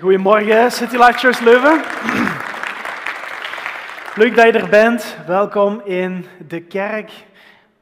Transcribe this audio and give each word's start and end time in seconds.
Goedemorgen, 0.00 0.70
City 0.70 0.96
Life 0.96 1.18
Church 1.18 1.40
Leuven. 1.40 1.82
Leuk 4.14 4.36
dat 4.36 4.44
je 4.46 4.52
er 4.52 4.68
bent. 4.68 5.16
Welkom 5.26 5.80
in 5.84 6.26
de 6.48 6.60
kerk. 6.60 7.10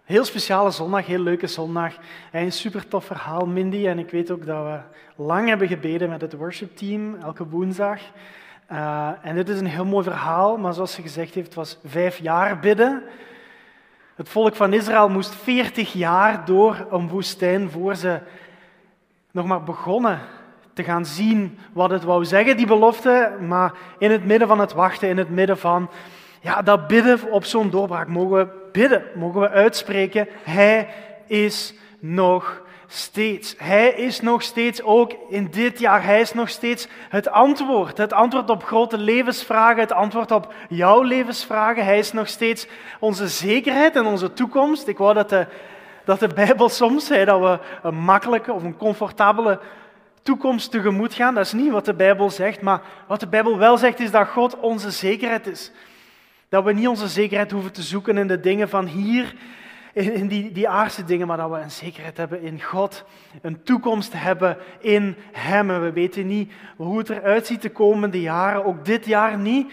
Heel 0.05 0.25
speciale 0.25 0.71
zondag, 0.71 1.07
heel 1.07 1.19
leuke 1.19 1.47
zondag. 1.47 1.95
En 2.31 2.43
een 2.43 2.53
super 2.53 2.89
tof 2.89 3.05
verhaal, 3.05 3.47
Mindy. 3.47 3.87
En 3.87 3.99
ik 3.99 4.11
weet 4.11 4.31
ook 4.31 4.47
dat 4.47 4.65
we 4.65 4.79
lang 5.23 5.49
hebben 5.49 5.69
gebeden 5.69 6.09
met 6.09 6.21
het 6.21 6.33
worship 6.33 6.77
team, 6.77 7.17
elke 7.23 7.49
woensdag. 7.49 8.01
Uh, 8.73 9.11
en 9.23 9.35
dit 9.35 9.49
is 9.49 9.61
een 9.61 9.67
heel 9.67 9.85
mooi 9.85 10.05
verhaal, 10.05 10.57
maar 10.57 10.75
zoals 10.75 10.93
ze 10.93 11.03
gezegd 11.03 11.35
heeft, 11.35 11.47
het 11.47 11.57
was 11.57 11.79
vijf 11.85 12.19
jaar 12.19 12.59
bidden. 12.59 13.03
Het 14.15 14.29
volk 14.29 14.57
van 14.57 14.73
Israël 14.73 15.09
moest 15.09 15.35
veertig 15.35 15.93
jaar 15.93 16.45
door 16.45 16.87
een 16.91 17.09
woestijn 17.09 17.71
voor 17.71 17.95
ze 17.95 18.19
nog 19.31 19.47
maar 19.47 19.63
begonnen 19.63 20.21
te 20.73 20.83
gaan 20.83 21.07
zien 21.07 21.59
wat 21.73 21.91
het 21.91 22.05
wou 22.05 22.25
zeggen, 22.25 22.57
die 22.57 22.67
belofte. 22.67 23.33
Maar 23.49 23.73
in 23.99 24.11
het 24.11 24.25
midden 24.25 24.49
van 24.49 24.61
het 24.61 24.73
wachten, 24.73 25.09
in 25.09 25.19
het 25.19 25.31
midden 25.31 25.59
van 25.59 25.91
ja, 26.41 26.63
dat 26.63 26.87
bidden 26.87 27.31
op 27.31 27.45
zo'n 27.45 27.71
doorbraak, 27.71 28.09
mogen 28.09 28.37
we 28.37 28.49
bidden, 28.73 29.03
mogen 29.15 29.41
we 29.41 29.51
uitspreken. 29.51 30.29
Hij 30.43 30.89
is 31.27 31.75
nog 31.99 32.63
steeds. 32.87 33.55
Hij 33.59 33.89
is 33.89 34.21
nog 34.21 34.43
steeds, 34.43 34.83
ook 34.83 35.13
in 35.29 35.49
dit 35.51 35.79
jaar, 35.79 36.05
hij 36.05 36.21
is 36.21 36.33
nog 36.33 36.49
steeds 36.49 36.89
het 37.09 37.29
antwoord. 37.29 37.99
Het 37.99 38.13
antwoord 38.13 38.51
op 38.51 38.65
grote 38.65 38.99
levensvragen, 38.99 39.81
het 39.81 39.93
antwoord 39.93 40.31
op 40.31 40.55
jouw 40.69 41.03
levensvragen. 41.03 41.85
Hij 41.85 41.99
is 41.99 42.13
nog 42.13 42.29
steeds 42.29 42.67
onze 43.01 43.29
zekerheid 43.29 43.97
en 43.97 44.07
onze 44.07 44.33
toekomst. 44.33 44.87
Ik 44.87 44.99
wou 44.99 45.15
dat 45.15 45.29
de, 45.29 45.47
dat 46.05 46.21
de 46.21 46.29
Bijbel 46.35 46.69
soms 46.69 47.07
zei 47.07 47.25
dat 47.25 47.41
we 47.41 47.59
een 47.83 47.95
makkelijke 47.95 48.53
of 48.53 48.63
een 48.63 48.77
comfortabele 48.77 49.61
toekomst 50.23 50.71
tegemoet 50.71 51.15
gaan. 51.15 51.35
Dat 51.35 51.45
is 51.45 51.53
niet 51.53 51.71
wat 51.71 51.85
de 51.85 51.95
Bijbel 51.95 52.31
zegt, 52.31 52.61
maar 52.61 52.81
wat 53.07 53.21
de 53.21 53.27
Bijbel 53.27 53.59
wel 53.59 53.79
zegt 53.79 54.01
is 54.01 54.11
dat 54.11 54.29
God 54.29 54.59
onze 54.59 54.91
zekerheid 54.91 55.47
is. 55.47 55.73
Dat 56.49 56.65
we 56.65 56.73
niet 56.73 56.89
onze 56.89 57.09
zekerheid 57.09 57.51
hoeven 57.51 57.73
te 57.73 57.83
zoeken 57.83 58.19
in 58.19 58.29
de 58.29 58.41
dingen 58.41 58.69
van 58.69 58.87
hier, 58.87 59.35
in 59.93 60.29
die, 60.29 60.53
die 60.53 60.69
aardse 60.69 61.05
dingen, 61.05 61.27
maar 61.27 61.37
dat 61.37 61.51
we 61.51 61.57
een 61.57 61.71
zekerheid 61.71 62.17
hebben 62.17 62.43
in 62.43 62.63
God, 62.63 63.05
een 63.43 63.63
toekomst 63.63 64.13
hebben 64.13 64.57
in 64.81 65.17
Hem. 65.33 65.67
We 65.81 65.93
weten 65.93 66.27
niet 66.27 66.53
hoe 66.77 66.99
het 66.99 67.11
eruit 67.11 67.47
ziet 67.47 67.63
de 67.63 67.71
komende 67.71 68.21
jaren, 68.21 68.65
ook 68.65 68.85
dit 68.85 69.07
jaar 69.07 69.39
niet. 69.39 69.73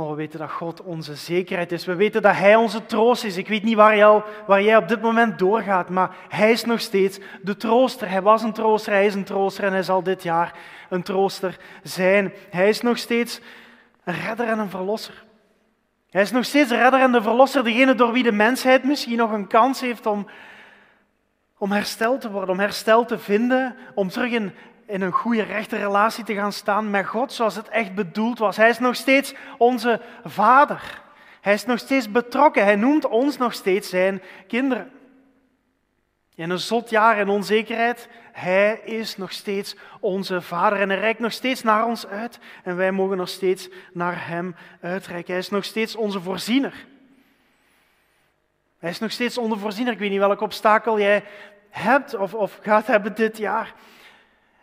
Maar 0.00 0.08
we 0.08 0.14
weten 0.14 0.38
dat 0.38 0.50
God 0.50 0.82
onze 0.82 1.14
zekerheid 1.14 1.72
is. 1.72 1.84
We 1.84 1.94
weten 1.94 2.22
dat 2.22 2.34
Hij 2.34 2.56
onze 2.56 2.86
troost 2.86 3.24
is. 3.24 3.36
Ik 3.36 3.48
weet 3.48 3.62
niet 3.62 3.74
waar, 3.74 4.24
waar 4.46 4.62
jij 4.62 4.76
op 4.76 4.88
dit 4.88 5.02
moment 5.02 5.38
doorgaat, 5.38 5.88
maar 5.88 6.16
Hij 6.28 6.50
is 6.50 6.64
nog 6.64 6.80
steeds 6.80 7.18
de 7.42 7.56
trooster. 7.56 8.08
Hij 8.08 8.22
was 8.22 8.42
een 8.42 8.52
trooster, 8.52 8.92
Hij 8.92 9.06
is 9.06 9.14
een 9.14 9.24
trooster 9.24 9.64
en 9.64 9.72
Hij 9.72 9.82
zal 9.82 10.02
dit 10.02 10.22
jaar 10.22 10.54
een 10.88 11.02
trooster 11.02 11.58
zijn. 11.82 12.32
Hij 12.50 12.68
is 12.68 12.80
nog 12.80 12.98
steeds 12.98 13.40
een 14.04 14.14
redder 14.14 14.46
en 14.46 14.58
een 14.58 14.70
verlosser. 14.70 15.24
Hij 16.10 16.22
is 16.22 16.30
nog 16.30 16.44
steeds 16.44 16.68
de 16.68 16.76
redder 16.76 17.00
en 17.00 17.12
de 17.12 17.22
verlosser, 17.22 17.64
degene 17.64 17.94
door 17.94 18.12
wie 18.12 18.22
de 18.22 18.32
mensheid 18.32 18.84
misschien 18.84 19.16
nog 19.16 19.32
een 19.32 19.46
kans 19.46 19.80
heeft 19.80 20.06
om, 20.06 20.26
om 21.58 21.72
hersteld 21.72 22.20
te 22.20 22.30
worden, 22.30 22.50
om 22.50 22.60
herstel 22.60 23.04
te 23.04 23.18
vinden, 23.18 23.76
om 23.94 24.08
terug 24.08 24.32
in 24.32 24.52
in 24.90 25.00
een 25.00 25.12
goede 25.12 25.42
rechte 25.42 25.76
relatie 25.76 26.24
te 26.24 26.34
gaan 26.34 26.52
staan 26.52 26.90
met 26.90 27.06
God 27.06 27.32
zoals 27.32 27.56
het 27.56 27.68
echt 27.68 27.94
bedoeld 27.94 28.38
was. 28.38 28.56
Hij 28.56 28.68
is 28.68 28.78
nog 28.78 28.96
steeds 28.96 29.34
onze 29.58 30.00
vader. 30.24 31.02
Hij 31.40 31.52
is 31.52 31.64
nog 31.64 31.78
steeds 31.78 32.10
betrokken. 32.10 32.64
Hij 32.64 32.76
noemt 32.76 33.06
ons 33.06 33.36
nog 33.36 33.54
steeds 33.54 33.88
zijn 33.88 34.22
kinderen. 34.46 34.90
In 36.34 36.50
een 36.50 36.58
zot 36.58 36.90
jaar 36.90 37.18
en 37.18 37.28
onzekerheid, 37.28 38.08
hij 38.32 38.80
is 38.84 39.16
nog 39.16 39.32
steeds 39.32 39.76
onze 40.00 40.40
vader 40.40 40.80
en 40.80 40.88
hij 40.88 40.98
reikt 40.98 41.20
nog 41.20 41.32
steeds 41.32 41.62
naar 41.62 41.86
ons 41.86 42.06
uit 42.06 42.38
en 42.62 42.76
wij 42.76 42.92
mogen 42.92 43.16
nog 43.16 43.28
steeds 43.28 43.68
naar 43.92 44.26
hem 44.28 44.54
uitreiken. 44.80 45.32
Hij 45.32 45.42
is 45.42 45.50
nog 45.50 45.64
steeds 45.64 45.96
onze 45.96 46.20
voorziener. 46.20 46.86
Hij 48.78 48.90
is 48.90 48.98
nog 48.98 49.10
steeds 49.10 49.38
onze 49.38 49.58
voorziener. 49.58 49.92
Ik 49.92 49.98
weet 49.98 50.10
niet 50.10 50.18
welk 50.18 50.40
obstakel 50.40 50.98
jij 50.98 51.24
hebt 51.70 52.16
of, 52.16 52.34
of 52.34 52.58
gaat 52.62 52.86
hebben 52.86 53.14
dit 53.14 53.38
jaar. 53.38 53.74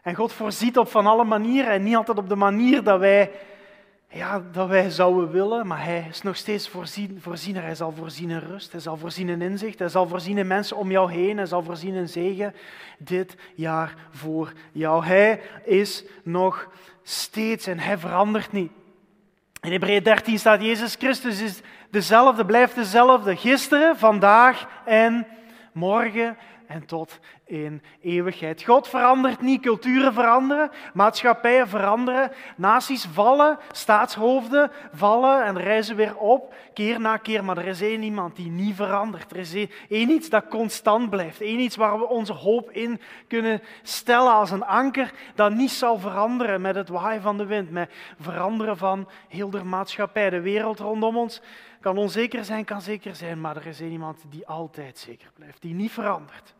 En 0.08 0.16
God 0.16 0.34
voorziet 0.34 0.78
op 0.78 0.90
van 0.90 1.08
alle 1.08 1.24
manieren 1.24 1.72
en 1.72 1.84
niet 1.84 1.96
altijd 1.96 2.18
op 2.18 2.30
de 2.30 2.36
manier 2.36 2.84
dat 2.84 3.00
wij, 3.00 3.32
ja, 4.10 4.44
dat 4.52 4.68
wij 4.68 4.90
zouden 4.90 5.32
willen, 5.32 5.68
maar 5.68 5.84
Hij 5.84 6.06
is 6.10 6.22
nog 6.22 6.36
steeds 6.36 6.70
voorzien, 6.70 7.18
voorziener. 7.22 7.64
Hij 7.64 7.76
zal 7.76 7.92
voorzien 7.92 8.30
in 8.30 8.40
rust, 8.40 8.72
Hij 8.72 8.82
zal 8.82 8.98
voorzien 8.98 9.30
in 9.30 9.42
inzicht, 9.42 9.80
Hij 9.80 9.90
zal 9.90 10.08
voorzien 10.08 10.38
in 10.38 10.48
mensen 10.48 10.78
om 10.78 10.92
jou 10.92 11.12
heen, 11.12 11.38
Hij 11.38 11.46
zal 11.46 11.64
voorzien 11.64 11.94
in 11.94 12.10
zegen 12.10 12.56
dit 12.98 13.36
jaar 13.56 13.96
voor 14.12 14.54
jou. 14.72 15.06
Hij 15.06 15.42
is 15.66 16.04
nog 16.24 16.70
steeds 17.04 17.68
en 17.68 17.80
Hij 17.80 17.98
verandert 17.98 18.52
niet. 18.52 18.72
In 19.62 19.72
Hebreeën 19.72 20.04
13 20.04 20.40
staat 20.40 20.62
Jezus 20.62 20.96
Christus 20.96 21.42
is 21.42 21.62
dezelfde, 21.90 22.46
blijft 22.46 22.76
dezelfde, 22.76 23.36
gisteren, 23.36 23.98
vandaag 23.98 24.68
en 24.86 25.28
morgen 25.72 26.38
en 26.68 26.86
tot 26.86 27.20
in 27.46 27.82
eeuwigheid. 28.02 28.64
God 28.64 28.88
verandert 28.88 29.42
niet, 29.42 29.62
culturen 29.62 30.14
veranderen, 30.14 30.72
maatschappijen 30.94 31.68
veranderen, 31.68 32.32
naties 32.56 33.06
vallen, 33.06 33.58
staatshoofden 33.72 34.72
vallen 34.94 35.46
en 35.46 35.60
reizen 35.60 35.96
weer 35.96 36.18
op, 36.18 36.54
keer 36.74 37.00
na 37.00 37.18
keer. 37.18 37.44
Maar 37.44 37.58
er 37.58 37.68
is 37.68 37.82
één 37.82 38.04
iemand 38.04 38.36
die 38.36 38.50
niet 38.50 38.76
verandert. 38.76 39.32
Er 39.32 39.38
is 39.38 39.54
één 39.90 40.10
iets 40.10 40.30
dat 40.30 40.48
constant 40.48 41.10
blijft. 41.10 41.42
Eén 41.42 41.60
iets 41.60 41.76
waar 41.76 42.00
we 42.00 42.08
onze 42.08 42.34
hoop 42.34 42.72
in 42.72 43.02
kunnen 43.28 43.62
stellen 43.84 44.34
als 44.34 44.52
een 44.52 44.66
anker 44.66 45.12
dat 45.36 45.54
niet 45.54 45.72
zal 45.72 46.00
veranderen 46.00 46.62
met 46.62 46.76
het 46.76 46.90
waaien 46.90 47.22
van 47.22 47.38
de 47.38 47.46
wind, 47.46 47.72
met 47.72 47.92
veranderen 48.20 48.78
van 48.78 49.10
heel 49.28 49.50
de 49.50 49.64
maatschappij. 49.64 50.30
De 50.30 50.42
wereld 50.42 50.80
rondom 50.80 51.18
ons 51.18 51.42
kan 51.82 51.98
onzeker 51.98 52.46
zijn, 52.46 52.66
kan 52.66 52.82
zeker 52.82 53.16
zijn, 53.16 53.42
maar 53.42 53.56
er 53.56 53.68
is 53.68 53.82
één 53.82 53.92
iemand 53.92 54.24
die 54.30 54.48
altijd 54.48 54.98
zeker 54.98 55.30
blijft, 55.36 55.62
die 55.62 55.74
niet 55.74 55.92
verandert 55.92 56.56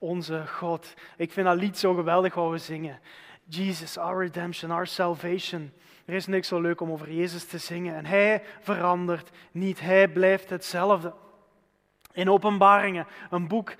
onze 0.00 0.46
God. 0.46 0.94
Ik 1.16 1.32
vind 1.32 1.46
dat 1.46 1.56
lied 1.56 1.78
zo 1.78 1.94
geweldig 1.94 2.34
wat 2.34 2.50
we 2.50 2.58
zingen. 2.58 3.00
Jesus, 3.44 3.98
our 3.98 4.22
redemption, 4.22 4.70
our 4.70 4.86
salvation. 4.86 5.72
Er 6.04 6.14
is 6.14 6.26
niks 6.26 6.48
zo 6.48 6.60
leuk 6.60 6.80
om 6.80 6.90
over 6.90 7.12
Jezus 7.12 7.44
te 7.44 7.58
zingen. 7.58 7.94
En 7.94 8.06
Hij 8.06 8.42
verandert 8.60 9.30
niet. 9.50 9.80
Hij 9.80 10.08
blijft 10.08 10.50
hetzelfde. 10.50 11.14
In 12.12 12.30
Openbaringen, 12.30 13.06
een 13.30 13.48
boek 13.48 13.74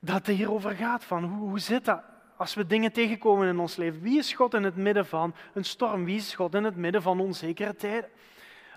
dat 0.00 0.26
hierover 0.26 0.70
gaat. 0.70 1.04
Van 1.04 1.24
hoe, 1.24 1.48
hoe 1.48 1.58
zit 1.58 1.84
dat? 1.84 2.02
Als 2.36 2.54
we 2.54 2.66
dingen 2.66 2.92
tegenkomen 2.92 3.48
in 3.48 3.58
ons 3.58 3.76
leven. 3.76 4.00
Wie 4.00 4.18
is 4.18 4.32
God 4.32 4.54
in 4.54 4.64
het 4.64 4.76
midden 4.76 5.06
van 5.06 5.34
een 5.54 5.64
storm? 5.64 6.04
Wie 6.04 6.16
is 6.16 6.34
God 6.34 6.54
in 6.54 6.64
het 6.64 6.76
midden 6.76 7.02
van 7.02 7.20
onzekere 7.20 7.74
tijden? 7.74 8.10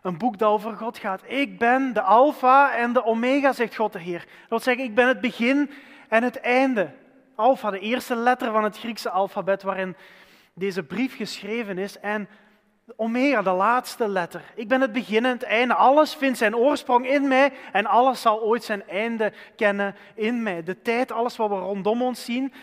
Een 0.02 0.18
boek 0.18 0.38
dat 0.38 0.50
over 0.50 0.74
God 0.74 0.98
gaat. 0.98 1.22
Ik 1.26 1.60
ben 1.60 1.94
de 1.94 2.02
Alpha 2.02 2.76
en 2.76 2.94
de 2.94 3.04
Omega, 3.04 3.54
zegt 3.54 3.76
God 3.76 3.94
de 3.94 4.00
Heer. 4.00 4.20
Dat 4.20 4.50
wil 4.50 4.60
zeggen, 4.60 4.84
ik 4.84 4.96
ben 4.96 5.08
het 5.08 5.22
begin 5.22 5.70
en 6.14 6.24
het 6.24 6.40
einde. 6.40 6.90
Alpha, 7.36 7.70
de 7.70 7.80
eerste 7.80 8.16
letter 8.16 8.52
van 8.52 8.64
het 8.64 8.78
Griekse 8.78 9.10
alfabet 9.10 9.64
waarin 9.64 9.96
deze 10.54 10.84
brief 10.84 11.16
geschreven 11.16 11.78
is. 11.78 12.00
En 12.00 12.30
Omega, 12.96 13.42
de 13.42 13.52
laatste 13.52 14.08
letter. 14.08 14.44
Ik 14.56 14.68
ben 14.68 14.82
het 14.82 14.92
begin 14.92 15.26
en 15.26 15.32
het 15.32 15.44
einde. 15.44 15.74
Alles 15.74 16.14
vindt 16.16 16.38
zijn 16.38 16.56
oorsprong 16.56 17.08
in 17.08 17.28
mij 17.28 17.54
en 17.72 17.86
alles 17.86 18.22
zal 18.22 18.42
ooit 18.42 18.64
zijn 18.64 18.88
einde 18.88 19.34
kennen 19.56 19.96
in 20.16 20.44
mij. 20.44 20.64
De 20.64 20.82
tijd, 20.82 21.12
alles 21.12 21.38
wat 21.38 21.50
we 21.50 21.56
rondom 21.56 22.02
ons 22.02 22.26
zien, 22.26 22.54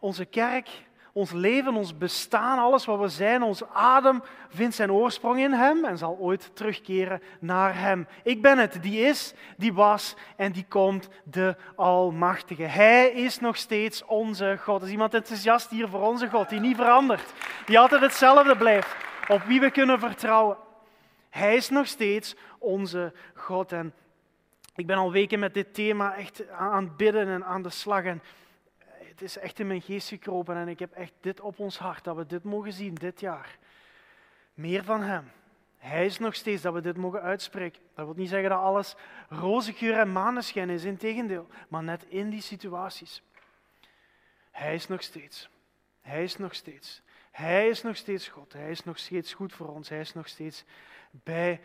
onze 0.00 0.24
kerk, 0.24 0.68
ons 1.12 1.32
leven, 1.32 1.74
ons 1.74 1.98
bestaan, 1.98 2.58
alles 2.58 2.84
wat 2.84 2.98
we 2.98 3.08
zijn, 3.08 3.42
onze 3.42 3.68
adem, 3.68 4.22
vindt 4.48 4.74
zijn 4.74 4.92
oorsprong 4.92 5.38
in 5.40 5.52
Hem 5.52 5.84
en 5.84 5.98
zal 5.98 6.16
ooit 6.20 6.50
terugkeren 6.54 7.22
naar 7.40 7.80
Hem. 7.80 8.06
Ik 8.22 8.42
ben 8.42 8.58
het, 8.58 8.82
die 8.82 9.00
is, 9.00 9.34
die 9.56 9.72
was 9.72 10.14
en 10.36 10.52
die 10.52 10.66
komt, 10.68 11.08
de 11.24 11.56
Almachtige. 11.76 12.62
Hij 12.62 13.08
is 13.08 13.40
nog 13.40 13.56
steeds 13.56 14.04
onze 14.04 14.58
God. 14.62 14.82
Is 14.82 14.90
iemand 14.90 15.14
enthousiast 15.14 15.70
hier 15.70 15.88
voor 15.88 16.00
onze 16.00 16.28
God, 16.28 16.48
die 16.48 16.60
niet 16.60 16.76
verandert, 16.76 17.32
die 17.66 17.78
altijd 17.78 18.00
hetzelfde 18.00 18.56
blijft, 18.56 18.96
op 19.28 19.42
wie 19.42 19.60
we 19.60 19.70
kunnen 19.70 19.98
vertrouwen. 19.98 20.56
Hij 21.30 21.56
is 21.56 21.68
nog 21.68 21.86
steeds 21.86 22.36
onze 22.58 23.12
God. 23.34 23.72
En 23.72 23.94
ik 24.74 24.86
ben 24.86 24.96
al 24.96 25.12
weken 25.12 25.38
met 25.38 25.54
dit 25.54 25.74
thema 25.74 26.14
echt 26.14 26.50
aan 26.50 26.84
het 26.84 26.96
bidden 26.96 27.28
en 27.28 27.44
aan 27.44 27.62
de 27.62 27.70
slag. 27.70 28.04
Het 29.18 29.28
is 29.28 29.38
echt 29.38 29.58
in 29.58 29.66
mijn 29.66 29.82
geest 29.82 30.08
gekropen 30.08 30.56
en 30.56 30.68
ik 30.68 30.78
heb 30.78 30.92
echt 30.92 31.12
dit 31.20 31.40
op 31.40 31.58
ons 31.58 31.78
hart, 31.78 32.04
dat 32.04 32.16
we 32.16 32.26
dit 32.26 32.42
mogen 32.42 32.72
zien 32.72 32.94
dit 32.94 33.20
jaar. 33.20 33.58
Meer 34.54 34.84
van 34.84 35.02
Hem. 35.02 35.30
Hij 35.76 36.06
is 36.06 36.18
nog 36.18 36.34
steeds 36.34 36.62
dat 36.62 36.74
we 36.74 36.80
dit 36.80 36.96
mogen 36.96 37.22
uitspreken. 37.22 37.82
Dat 37.94 38.04
wil 38.04 38.14
niet 38.14 38.28
zeggen 38.28 38.50
dat 38.50 38.58
alles 38.58 38.94
roze 39.28 39.72
geur 39.72 39.98
en 39.98 40.12
maneschijn 40.12 40.70
is, 40.70 40.84
integendeel. 40.84 41.46
Maar 41.68 41.82
net 41.82 42.04
in 42.08 42.30
die 42.30 42.40
situaties. 42.40 43.22
Hij 44.50 44.74
is 44.74 44.88
nog 44.88 45.02
steeds. 45.02 45.48
Hij 46.00 46.22
is 46.22 46.36
nog 46.36 46.54
steeds. 46.54 47.02
Hij 47.30 47.68
is 47.68 47.82
nog 47.82 47.96
steeds 47.96 48.28
God. 48.28 48.52
Hij 48.52 48.70
is 48.70 48.84
nog 48.84 48.98
steeds 48.98 49.34
goed 49.34 49.52
voor 49.52 49.68
ons. 49.68 49.88
Hij 49.88 50.00
is 50.00 50.14
nog 50.14 50.28
steeds 50.28 50.64
bij 51.10 51.60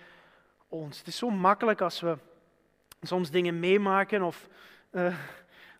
ons. 0.67 0.97
Het 0.97 1.07
is 1.07 1.17
zo 1.17 1.29
makkelijk 1.29 1.81
als 1.81 1.99
we 1.99 2.17
soms 3.01 3.31
dingen 3.31 3.59
meemaken 3.59 4.21
of 4.21 4.47
uh, 4.91 5.17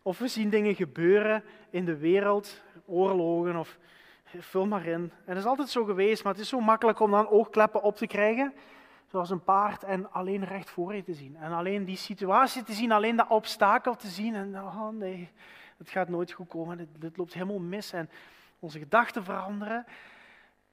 of 0.06 0.18
we 0.18 0.28
zien 0.28 0.50
dingen 0.50 0.74
gebeuren 0.74 1.44
in 1.70 1.84
de 1.84 1.96
wereld, 1.96 2.62
oorlogen 2.86 3.56
of 3.56 3.78
vul 4.24 4.66
maar 4.66 4.86
in. 4.86 4.92
En 4.92 5.12
het 5.24 5.36
is 5.36 5.44
altijd 5.44 5.68
zo 5.68 5.84
geweest, 5.84 6.24
maar 6.24 6.32
het 6.32 6.42
is 6.42 6.48
zo 6.48 6.60
makkelijk 6.60 7.00
om 7.00 7.10
dan 7.10 7.28
oogkleppen 7.28 7.82
op 7.82 7.96
te 7.96 8.06
krijgen, 8.06 8.54
zoals 9.06 9.30
een 9.30 9.44
paard, 9.44 9.82
en 9.82 10.12
alleen 10.12 10.44
recht 10.44 10.70
voor 10.70 10.94
je 10.94 11.02
te 11.02 11.14
zien. 11.14 11.36
En 11.36 11.52
alleen 11.52 11.84
die 11.84 11.96
situatie 11.96 12.62
te 12.62 12.72
zien, 12.72 12.92
alleen 12.92 13.16
dat 13.16 13.28
obstakel 13.28 13.96
te 13.96 14.08
zien. 14.08 14.34
En 14.34 14.56
oh 14.56 14.88
nee, 14.88 15.30
het 15.76 15.90
gaat 15.90 16.08
nooit 16.08 16.32
goed 16.32 16.48
komen, 16.48 16.76
dit, 16.76 16.88
dit 16.98 17.16
loopt 17.16 17.34
helemaal 17.34 17.58
mis. 17.58 17.92
En 17.92 18.10
onze 18.58 18.78
gedachten 18.78 19.24
veranderen. 19.24 19.86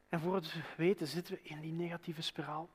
En 0.10 0.20
voor 0.20 0.36
het 0.36 0.56
weten 0.78 1.08
zitten 1.08 1.34
we 1.34 1.40
in 1.44 1.60
die 1.60 1.74
negatieve 1.74 2.22
spiraal. 2.22 2.70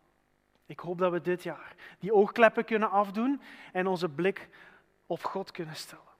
Ik 0.66 0.80
hoop 0.80 0.98
dat 0.98 1.12
we 1.12 1.20
dit 1.20 1.42
jaar 1.42 1.74
die 1.98 2.14
oogkleppen 2.14 2.64
kunnen 2.64 2.90
afdoen 2.90 3.40
en 3.72 3.86
onze 3.86 4.08
blik 4.08 4.48
op 5.06 5.24
God 5.24 5.50
kunnen 5.50 5.76
stellen. 5.76 6.15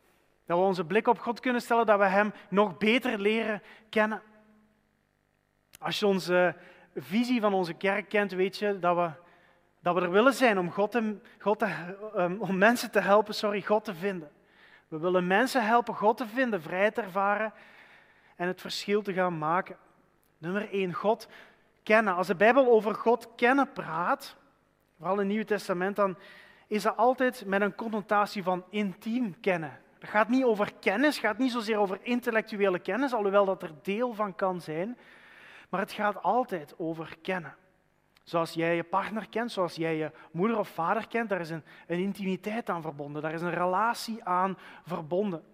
Dat 0.46 0.58
we 0.58 0.64
onze 0.64 0.84
blik 0.84 1.06
op 1.06 1.18
God 1.18 1.40
kunnen 1.40 1.60
stellen, 1.60 1.86
dat 1.86 1.98
we 1.98 2.04
Hem 2.04 2.32
nog 2.48 2.78
beter 2.78 3.18
leren 3.18 3.62
kennen. 3.88 4.22
Als 5.78 5.98
je 5.98 6.06
onze 6.06 6.56
visie 6.94 7.40
van 7.40 7.54
onze 7.54 7.74
kerk 7.74 8.08
kent, 8.08 8.32
weet 8.32 8.56
je 8.58 8.78
dat 8.78 8.96
we, 8.96 9.10
dat 9.80 9.94
we 9.94 10.00
er 10.00 10.10
willen 10.10 10.34
zijn 10.34 10.58
om, 10.58 10.70
God 10.70 11.00
God 11.38 11.58
te, 11.58 11.96
um, 12.16 12.40
om 12.40 12.58
mensen 12.58 12.90
te 12.90 13.00
helpen 13.00 13.34
sorry, 13.34 13.62
God 13.62 13.84
te 13.84 13.94
vinden. 13.94 14.30
We 14.88 14.98
willen 14.98 15.26
mensen 15.26 15.66
helpen 15.66 15.94
God 15.94 16.16
te 16.16 16.26
vinden, 16.26 16.62
vrij 16.62 16.90
te 16.90 17.00
ervaren 17.00 17.52
en 18.36 18.46
het 18.46 18.60
verschil 18.60 19.02
te 19.02 19.12
gaan 19.12 19.38
maken. 19.38 19.76
Nummer 20.38 20.72
één, 20.72 20.92
God 20.92 21.28
kennen. 21.82 22.14
Als 22.14 22.26
de 22.26 22.34
Bijbel 22.34 22.66
over 22.66 22.94
God 22.94 23.28
kennen 23.36 23.72
praat, 23.72 24.36
vooral 24.96 25.14
in 25.14 25.20
het 25.20 25.28
Nieuwe 25.28 25.44
Testament, 25.44 25.96
dan 25.96 26.16
is 26.66 26.82
dat 26.82 26.96
altijd 26.96 27.44
met 27.46 27.60
een 27.60 27.74
connotatie 27.74 28.42
van 28.42 28.64
intiem 28.70 29.40
kennen. 29.40 29.80
Het 29.98 30.08
gaat 30.08 30.28
niet 30.28 30.44
over 30.44 30.72
kennis, 30.80 31.16
het 31.16 31.24
gaat 31.24 31.38
niet 31.38 31.52
zozeer 31.52 31.78
over 31.78 31.98
intellectuele 32.02 32.78
kennis, 32.78 33.12
alhoewel 33.12 33.44
dat 33.44 33.62
er 33.62 33.74
deel 33.82 34.14
van 34.14 34.34
kan 34.34 34.60
zijn, 34.60 34.98
maar 35.68 35.80
het 35.80 35.92
gaat 35.92 36.22
altijd 36.22 36.74
over 36.78 37.16
kennen. 37.22 37.56
Zoals 38.22 38.52
jij 38.52 38.76
je 38.76 38.82
partner 38.82 39.28
kent, 39.28 39.52
zoals 39.52 39.74
jij 39.74 39.96
je 39.96 40.10
moeder 40.32 40.58
of 40.58 40.68
vader 40.68 41.08
kent, 41.08 41.28
daar 41.28 41.40
is 41.40 41.50
een, 41.50 41.64
een 41.86 41.98
intimiteit 41.98 42.70
aan 42.70 42.82
verbonden, 42.82 43.22
daar 43.22 43.32
is 43.32 43.42
een 43.42 43.54
relatie 43.54 44.24
aan 44.24 44.58
verbonden. 44.84 45.44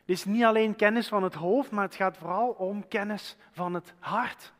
Het 0.00 0.18
is 0.18 0.24
niet 0.24 0.44
alleen 0.44 0.76
kennis 0.76 1.08
van 1.08 1.22
het 1.22 1.34
hoofd, 1.34 1.70
maar 1.70 1.84
het 1.84 1.94
gaat 1.94 2.16
vooral 2.16 2.48
om 2.48 2.88
kennis 2.88 3.36
van 3.50 3.74
het 3.74 3.94
hart. 3.98 4.52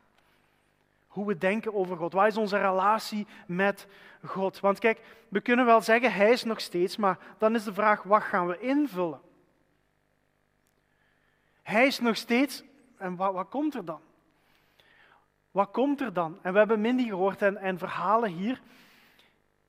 Hoe 1.11 1.25
we 1.25 1.37
denken 1.37 1.73
over 1.73 1.97
God. 1.97 2.13
Wat 2.13 2.27
is 2.27 2.37
onze 2.37 2.57
relatie 2.57 3.27
met 3.47 3.87
God? 4.25 4.59
Want 4.59 4.79
kijk, 4.79 5.01
we 5.27 5.41
kunnen 5.41 5.65
wel 5.65 5.81
zeggen, 5.81 6.13
Hij 6.13 6.31
is 6.31 6.43
nog 6.43 6.59
steeds, 6.59 6.97
maar 6.97 7.17
dan 7.37 7.55
is 7.55 7.63
de 7.63 7.73
vraag, 7.73 8.03
wat 8.03 8.21
gaan 8.21 8.47
we 8.47 8.59
invullen? 8.59 9.21
Hij 11.61 11.85
is 11.85 11.99
nog 11.99 12.15
steeds, 12.15 12.63
en 12.97 13.15
wat, 13.15 13.33
wat 13.33 13.49
komt 13.49 13.75
er 13.75 13.85
dan? 13.85 14.01
Wat 15.51 15.71
komt 15.71 16.01
er 16.01 16.13
dan? 16.13 16.39
En 16.41 16.51
we 16.51 16.57
hebben 16.57 16.81
Mindy 16.81 17.07
gehoord 17.07 17.41
en, 17.41 17.57
en 17.57 17.77
verhalen 17.77 18.29
hier 18.29 18.61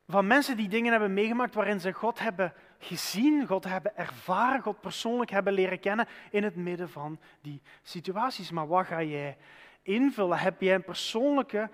van 0.08 0.26
mensen 0.26 0.56
die 0.56 0.68
dingen 0.68 0.90
hebben 0.90 1.14
meegemaakt 1.14 1.54
waarin 1.54 1.80
ze 1.80 1.92
God 1.92 2.18
hebben 2.18 2.52
gezien, 2.78 3.46
God 3.46 3.64
hebben 3.64 3.96
ervaren, 3.96 4.62
God 4.62 4.80
persoonlijk 4.80 5.30
hebben 5.30 5.52
leren 5.52 5.80
kennen 5.80 6.08
in 6.30 6.44
het 6.44 6.56
midden 6.56 6.90
van 6.90 7.18
die 7.40 7.62
situaties. 7.82 8.50
Maar 8.50 8.66
wat 8.66 8.86
ga 8.86 9.02
jij 9.02 9.36
invullen? 9.82 10.38
Heb 10.38 10.60
jij 10.60 10.74
een 10.74 10.84
persoonlijke 10.84 11.70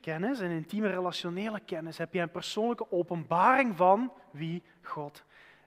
kennis, 0.00 0.38
een 0.38 0.50
intieme 0.50 0.88
relationele 0.88 1.60
kennis? 1.60 1.98
Heb 1.98 2.12
jij 2.12 2.22
een 2.22 2.30
persoonlijke 2.30 2.90
openbaring 2.90 3.76
van 3.76 4.12
wie 4.30 4.62
God 4.82 5.24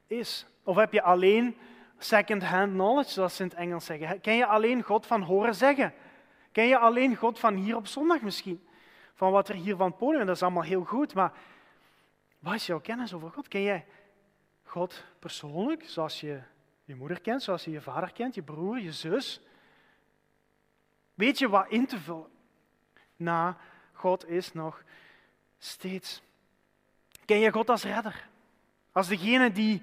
is? 0.07 0.45
Of 0.63 0.75
heb 0.75 0.94
je 0.94 1.01
alleen 1.01 1.57
second-hand 1.97 2.71
knowledge, 2.71 3.12
zoals 3.12 3.35
ze 3.35 3.44
in 3.44 3.50
het 3.50 3.57
Engels 3.57 3.85
zeggen? 3.85 4.21
Ken 4.21 4.35
je 4.35 4.45
alleen 4.45 4.83
God 4.83 5.06
van 5.06 5.21
horen 5.21 5.56
zeggen? 5.56 5.94
Ken 6.51 6.68
je 6.68 6.77
alleen 6.77 7.15
God 7.15 7.39
van 7.39 7.56
hier 7.56 7.75
op 7.75 7.88
zondag 7.88 8.21
misschien? 8.21 8.68
Van 9.13 9.31
wat 9.31 9.50
er 9.50 9.56
hier 9.56 9.75
van 9.75 9.88
het 9.88 9.97
podium, 9.97 10.25
dat 10.25 10.36
is 10.36 10.41
allemaal 10.41 10.63
heel 10.63 10.83
goed, 10.83 11.13
maar 11.13 11.31
wat 12.39 12.53
is 12.53 12.65
jouw 12.65 12.79
kennis 12.79 13.13
over 13.13 13.29
God? 13.29 13.47
Ken 13.47 13.62
jij 13.62 13.86
God 14.63 15.03
persoonlijk, 15.19 15.83
zoals 15.86 16.19
je 16.19 16.41
je 16.83 16.95
moeder 16.95 17.21
kent, 17.21 17.44
zoals 17.44 17.63
je 17.63 17.71
je 17.71 17.81
vader 17.81 18.12
kent, 18.13 18.36
je 18.36 18.41
broer, 18.41 18.79
je 18.79 18.91
zus? 18.91 19.41
Weet 21.13 21.39
je 21.39 21.50
wat 21.50 21.69
in 21.69 21.86
te 21.86 22.00
vullen? 22.00 22.31
Na, 23.15 23.57
God 23.94 24.30
is 24.30 24.54
nog 24.54 24.83
steeds. 25.57 26.21
Ken 27.25 27.39
je 27.39 27.51
God 27.51 27.69
als 27.69 27.83
redder? 27.83 28.27
Als 28.92 29.07
degene 29.07 29.51
die 29.51 29.81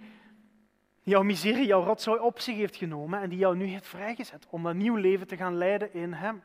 jouw 1.02 1.22
miserie, 1.22 1.66
jouw 1.66 1.82
rotzooi 1.82 2.20
op 2.20 2.40
zich 2.40 2.56
heeft 2.56 2.76
genomen 2.76 3.20
en 3.20 3.28
die 3.28 3.38
jou 3.38 3.56
nu 3.56 3.64
heeft 3.64 3.86
vrijgezet 3.86 4.46
om 4.50 4.66
een 4.66 4.76
nieuw 4.76 4.96
leven 4.96 5.26
te 5.26 5.36
gaan 5.36 5.56
leiden 5.56 5.92
in 5.92 6.12
Hem. 6.12 6.42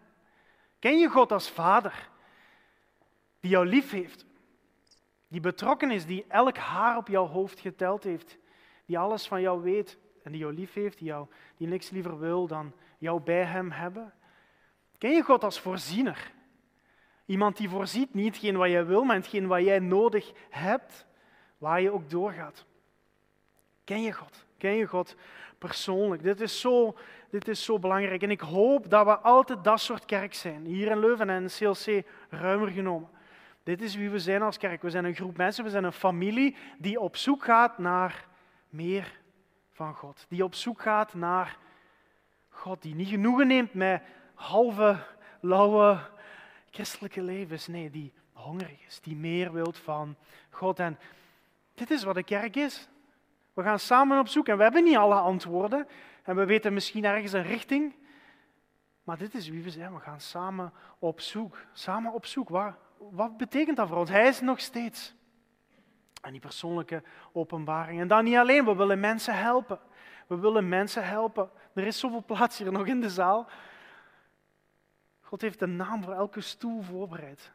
Ken 0.79 0.97
je 0.97 1.09
God 1.09 1.31
als 1.31 1.49
Vader, 1.49 2.09
die 3.39 3.51
jou 3.51 3.65
lief 3.65 3.91
heeft, 3.91 4.25
die 5.27 5.39
betrokken 5.39 5.91
is, 5.91 6.05
die 6.05 6.25
elk 6.27 6.57
haar 6.57 6.97
op 6.97 7.07
jouw 7.07 7.27
hoofd 7.27 7.59
geteld 7.59 8.03
heeft, 8.03 8.37
die 8.85 8.99
alles 8.99 9.27
van 9.27 9.41
jou 9.41 9.61
weet 9.61 9.97
en 10.23 10.31
die 10.31 10.41
jou 10.41 10.53
lief 10.53 10.73
heeft, 10.73 10.97
die, 10.97 11.07
jou, 11.07 11.27
die 11.57 11.67
niks 11.67 11.89
liever 11.89 12.19
wil 12.19 12.47
dan 12.47 12.73
jou 12.97 13.21
bij 13.21 13.43
Hem 13.43 13.71
hebben? 13.71 14.13
Ken 14.97 15.11
je 15.11 15.21
God 15.21 15.43
als 15.43 15.59
voorziener? 15.59 16.33
Iemand 17.25 17.57
die 17.57 17.69
voorziet 17.69 18.13
niet 18.13 18.25
hetgeen 18.25 18.57
wat 18.57 18.69
jij 18.69 18.85
wil, 18.85 19.03
maar 19.03 19.15
hetgeen 19.15 19.47
wat 19.47 19.63
jij 19.63 19.79
nodig 19.79 20.31
hebt, 20.49 21.05
waar 21.57 21.81
je 21.81 21.91
ook 21.91 22.09
doorgaat. 22.09 22.65
Ken 23.83 24.01
je 24.01 24.11
God? 24.11 24.45
Ken 24.57 24.75
je 24.75 24.85
God 24.85 25.15
persoonlijk? 25.57 26.23
Dit 26.23 26.41
is 26.41 26.59
zo, 26.59 26.95
dit 27.29 27.47
is 27.47 27.63
zo 27.63 27.79
belangrijk. 27.79 28.21
En 28.21 28.31
ik 28.31 28.39
hoop 28.39 28.89
dat 28.89 29.05
we 29.05 29.17
altijd 29.17 29.63
dat 29.63 29.79
soort 29.79 30.05
kerk 30.05 30.33
zijn. 30.33 30.65
Hier 30.65 30.91
in 30.91 30.99
Leuven 30.99 31.29
en 31.29 31.45
CLC 31.45 32.03
ruimer 32.29 32.67
genomen. 32.67 33.09
Dit 33.63 33.81
is 33.81 33.95
wie 33.95 34.09
we 34.09 34.19
zijn 34.19 34.41
als 34.41 34.57
kerk. 34.57 34.81
We 34.81 34.89
zijn 34.89 35.05
een 35.05 35.15
groep 35.15 35.37
mensen, 35.37 35.63
we 35.63 35.69
zijn 35.69 35.83
een 35.83 35.91
familie 35.91 36.55
die 36.77 36.99
op 36.99 37.15
zoek 37.15 37.43
gaat 37.43 37.77
naar 37.77 38.27
meer 38.69 39.19
van 39.71 39.93
God. 39.93 40.25
Die 40.29 40.43
op 40.43 40.55
zoek 40.55 40.81
gaat 40.81 41.13
naar 41.13 41.57
God, 42.49 42.81
die 42.81 42.95
niet 42.95 43.09
genoegen 43.09 43.47
neemt 43.47 43.73
met 43.73 44.01
halve, 44.35 44.97
lauwe 45.39 45.99
christelijke 46.69 47.21
levens. 47.21 47.67
Nee, 47.67 47.89
die 47.89 48.13
hongerig 48.33 48.85
is, 48.87 48.99
die 48.99 49.15
meer 49.15 49.53
wilt 49.53 49.77
van 49.77 50.15
God. 50.49 50.79
En 50.79 50.99
dit 51.73 51.91
is 51.91 52.03
wat 52.03 52.15
de 52.15 52.23
kerk 52.23 52.55
is. 52.55 52.89
We 53.53 53.63
gaan 53.63 53.79
samen 53.79 54.19
op 54.19 54.27
zoek 54.27 54.47
en 54.47 54.57
we 54.57 54.63
hebben 54.63 54.83
niet 54.83 54.97
alle 54.97 55.15
antwoorden. 55.15 55.87
En 56.23 56.35
we 56.35 56.45
weten 56.45 56.73
misschien 56.73 57.05
ergens 57.05 57.33
een 57.33 57.43
richting. 57.43 57.95
Maar 59.03 59.17
dit 59.17 59.33
is 59.33 59.49
wie 59.49 59.63
we 59.63 59.69
zijn. 59.69 59.93
We 59.93 59.99
gaan 59.99 60.19
samen 60.19 60.73
op 60.99 61.19
zoek. 61.19 61.57
Samen 61.73 62.13
op 62.13 62.25
zoek. 62.25 62.49
Wat, 62.49 62.73
wat 62.97 63.37
betekent 63.37 63.77
dat 63.77 63.87
voor 63.87 63.97
ons? 63.97 64.09
Hij 64.09 64.27
is 64.27 64.41
nog 64.41 64.59
steeds. 64.59 65.15
En 66.21 66.31
die 66.31 66.41
persoonlijke 66.41 67.03
openbaring. 67.31 67.99
En 67.99 68.07
dan 68.07 68.23
niet 68.23 68.35
alleen, 68.35 68.65
we 68.65 68.75
willen 68.75 68.99
mensen 68.99 69.37
helpen. 69.37 69.79
We 70.27 70.37
willen 70.37 70.69
mensen 70.69 71.07
helpen. 71.07 71.49
Er 71.73 71.87
is 71.87 71.99
zoveel 71.99 72.23
plaats 72.25 72.57
hier 72.57 72.71
nog 72.71 72.87
in 72.87 73.01
de 73.01 73.09
zaal. 73.09 73.47
God 75.35 75.43
heeft 75.43 75.61
een 75.61 75.75
naam 75.75 76.03
voor 76.03 76.13
elke 76.13 76.41
stoel 76.41 76.81
voorbereid. 76.81 77.51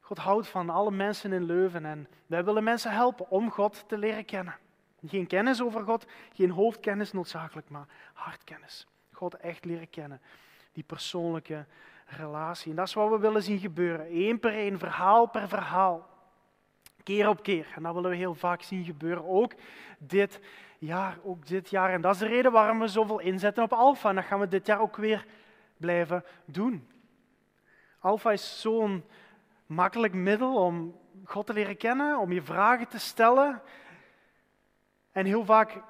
God 0.00 0.18
houdt 0.18 0.48
van 0.48 0.70
alle 0.70 0.90
mensen 0.90 1.32
in 1.32 1.44
Leuven 1.44 1.84
en 1.84 2.08
wij 2.26 2.44
willen 2.44 2.64
mensen 2.64 2.92
helpen 2.92 3.30
om 3.30 3.50
God 3.50 3.84
te 3.86 3.98
leren 3.98 4.24
kennen. 4.24 4.56
Geen 5.06 5.26
kennis 5.26 5.62
over 5.62 5.84
God, 5.84 6.06
geen 6.32 6.50
hoofdkennis 6.50 7.12
noodzakelijk, 7.12 7.68
maar 7.68 7.86
hartkennis. 8.12 8.86
God 9.12 9.34
echt 9.34 9.64
leren 9.64 9.90
kennen. 9.90 10.20
Die 10.72 10.84
persoonlijke 10.84 11.64
relatie. 12.06 12.70
En 12.70 12.76
dat 12.76 12.86
is 12.86 12.94
wat 12.94 13.10
we 13.10 13.18
willen 13.18 13.42
zien 13.42 13.58
gebeuren. 13.58 14.06
Eén 14.10 14.38
per 14.40 14.52
één, 14.52 14.78
verhaal 14.78 15.26
per 15.26 15.48
verhaal. 15.48 16.08
Keer 17.02 17.28
op 17.28 17.42
keer. 17.42 17.66
En 17.74 17.82
dat 17.82 17.94
willen 17.94 18.10
we 18.10 18.16
heel 18.16 18.34
vaak 18.34 18.62
zien 18.62 18.84
gebeuren. 18.84 19.24
Ook 19.24 19.52
dit 19.98 20.40
jaar, 20.78 21.18
ook 21.22 21.46
dit 21.46 21.70
jaar. 21.70 21.92
En 21.92 22.00
dat 22.00 22.14
is 22.14 22.20
de 22.20 22.26
reden 22.26 22.52
waarom 22.52 22.78
we 22.78 22.88
zoveel 22.88 23.20
inzetten 23.20 23.62
op 23.62 23.72
Alpha. 23.72 24.08
En 24.08 24.14
dat 24.14 24.24
gaan 24.24 24.40
we 24.40 24.48
dit 24.48 24.66
jaar 24.66 24.80
ook 24.80 24.96
weer 24.96 25.26
blijven 25.76 26.24
doen. 26.44 26.88
Alpha 27.98 28.32
is 28.32 28.60
zo'n 28.60 29.04
makkelijk 29.66 30.12
middel 30.12 30.64
om 30.64 31.00
God 31.24 31.46
te 31.46 31.52
leren 31.52 31.76
kennen, 31.76 32.18
om 32.18 32.32
je 32.32 32.42
vragen 32.42 32.88
te 32.88 32.98
stellen. 32.98 33.62
En 35.12 35.24
heel 35.26 35.44
vaak 35.44 35.82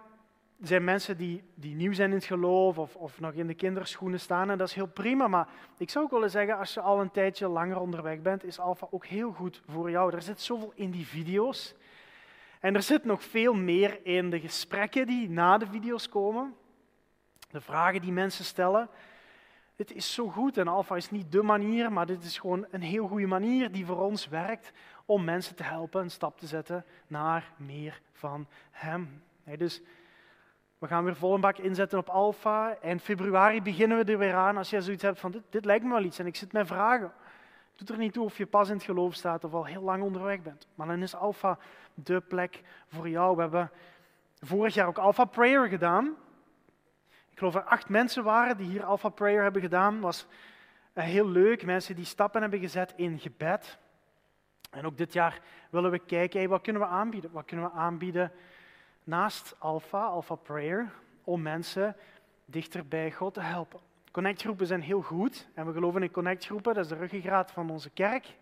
zijn 0.61 0.85
mensen 0.85 1.17
die, 1.17 1.43
die 1.55 1.75
nieuw 1.75 1.93
zijn 1.93 2.11
in 2.11 2.17
het 2.17 2.25
geloof 2.25 2.79
of, 2.79 2.97
of 2.97 3.21
nog 3.21 3.33
in 3.33 3.47
de 3.47 3.55
kinderschoenen 3.55 4.21
staan. 4.21 4.51
En 4.51 4.59
dat 4.59 4.69
is 4.69 4.75
heel 4.75 4.87
prima, 4.87 5.29
maar 5.29 5.49
ik 5.79 5.91
zou 5.91 6.05
ook 6.05 6.11
willen 6.11 6.31
zeggen, 6.31 6.59
als 6.59 6.75
je 6.75 6.81
al 6.81 7.01
een 7.01 7.11
tijdje 7.11 7.49
langer 7.49 7.81
onderweg 7.81 8.21
bent, 8.21 8.45
is 8.45 8.59
Alpha 8.59 8.87
ook 8.91 9.07
heel 9.07 9.33
goed 9.33 9.63
voor 9.69 9.91
jou. 9.91 10.15
Er 10.15 10.23
zit 10.23 10.41
zoveel 10.41 10.73
in 10.75 10.91
die 10.91 11.07
video's. 11.07 11.75
En 12.61 12.75
er 12.75 12.83
zit 12.83 13.05
nog 13.05 13.23
veel 13.23 13.55
meer 13.55 14.01
in 14.03 14.31
de 14.31 14.41
gesprekken 14.41 15.07
die 15.07 15.31
na 15.31 15.59
de 15.59 15.67
video's 15.67 16.09
komen. 16.09 16.55
De 17.51 17.61
vragen 17.61 18.01
die 18.01 18.13
mensen 18.13 18.45
stellen. 18.45 18.89
Dit 19.77 19.93
is 19.93 20.15
zo 20.15 20.29
goed 20.29 20.59
en 20.59 20.69
Alpha 20.69 20.97
is 20.97 21.11
niet 21.11 21.33
de 21.33 21.43
manier, 21.43 21.93
maar 21.93 22.07
dit 22.07 22.25
is 22.25 22.39
gewoon 22.39 22.67
een 22.71 22.83
heel 22.83 23.09
goede 23.09 23.27
manier 23.27 23.73
die 23.73 23.87
voor 23.87 24.01
ons 24.03 24.29
werkt 24.29 24.73
om 25.05 25.25
mensen 25.25 25.57
te 25.57 25.63
helpen 25.63 26.01
een 26.01 26.11
stap 26.11 26.39
te 26.39 26.47
zetten 26.47 26.85
naar 27.07 27.53
meer 27.57 28.01
van 28.13 28.47
Hem. 28.71 29.23
dus 29.57 29.83
We 30.79 30.87
gaan 30.87 31.05
weer 31.05 31.17
vol 31.17 31.35
een 31.35 31.41
bak 31.41 31.59
inzetten 31.59 31.99
op 31.99 32.09
Alpha. 32.09 32.77
En 32.81 33.01
februari 33.01 33.63
beginnen 33.63 34.05
we 34.05 34.13
er 34.13 34.19
weer 34.19 34.35
aan. 34.35 34.57
Als 34.57 34.71
je 34.71 34.81
zoiets 34.81 35.03
hebt 35.03 35.21
van, 35.21 35.31
dit, 35.31 35.43
dit 35.51 35.65
lijkt 35.65 35.85
me 35.85 35.91
wel 35.91 36.03
iets 36.03 36.19
en 36.19 36.27
ik 36.27 36.37
zit 36.37 36.53
met 36.53 36.67
vragen. 36.67 37.13
Doet 37.75 37.89
er 37.89 37.99
niet 37.99 38.13
toe 38.13 38.25
of 38.25 38.39
je 38.39 38.47
pas 38.47 38.69
in 38.69 38.75
het 38.75 38.85
geloof 38.85 39.15
staat 39.15 39.45
of 39.45 39.55
al 39.55 39.65
heel 39.65 39.83
lang 39.83 40.03
onderweg 40.03 40.43
bent. 40.43 40.67
Maar 40.75 40.87
dan 40.87 41.03
is 41.03 41.15
Alpha 41.15 41.59
de 41.95 42.21
plek 42.21 42.63
voor 42.87 43.09
jou. 43.09 43.37
We 43.37 43.41
hebben 43.43 43.71
vorig 44.41 44.75
jaar 44.75 44.87
ook 44.87 44.99
Alpha 44.99 45.25
Prayer 45.25 45.69
gedaan. 45.69 46.17
Ik 47.37 47.43
geloof 47.43 47.55
er 47.55 47.71
acht 47.71 47.89
mensen 47.89 48.25
waren 48.25 48.57
die 48.57 48.67
hier 48.67 48.85
Alpha 48.85 49.09
Prayer 49.09 49.43
hebben 49.43 49.63
gedaan. 49.63 50.01
Was 50.01 50.27
eh, 50.93 51.05
heel 51.05 51.29
leuk. 51.29 51.65
Mensen 51.65 51.97
die 51.97 52.05
stappen 52.05 52.41
hebben 52.41 52.61
gezet 52.61 52.93
in 52.97 53.19
gebed. 53.19 53.79
En 54.71 54.87
ook 54.87 54.97
dit 54.97 55.13
jaar 55.13 55.41
willen 55.71 55.91
we 55.91 55.99
kijken, 55.99 56.49
wat 56.49 56.63
kunnen 56.63 56.83
we 56.83 56.89
aanbieden? 56.89 57.31
Wat 57.33 57.45
kunnen 57.45 57.67
we 57.67 57.77
aanbieden 57.77 58.33
naast 59.05 59.55
Alpha, 59.59 60.05
Alpha 60.05 60.35
Prayer, 60.35 60.93
om 61.25 61.43
mensen 61.43 61.97
dichter 62.45 62.87
bij 62.87 63.13
God 63.13 63.35
te 63.35 63.41
helpen? 63.41 63.81
Connectgroepen 64.11 64.67
zijn 64.67 64.83
heel 64.83 65.03
goed 65.03 65.49
en 65.55 65.67
we 65.67 65.73
geloven 65.73 66.03
in 66.03 66.11
connectgroepen, 66.11 66.75
dat 66.75 66.85
is 66.85 66.91
de 66.91 66.97
ruggengraat 66.97 67.51
van 67.51 67.71
onze 67.71 67.91
kerk. 67.91 68.35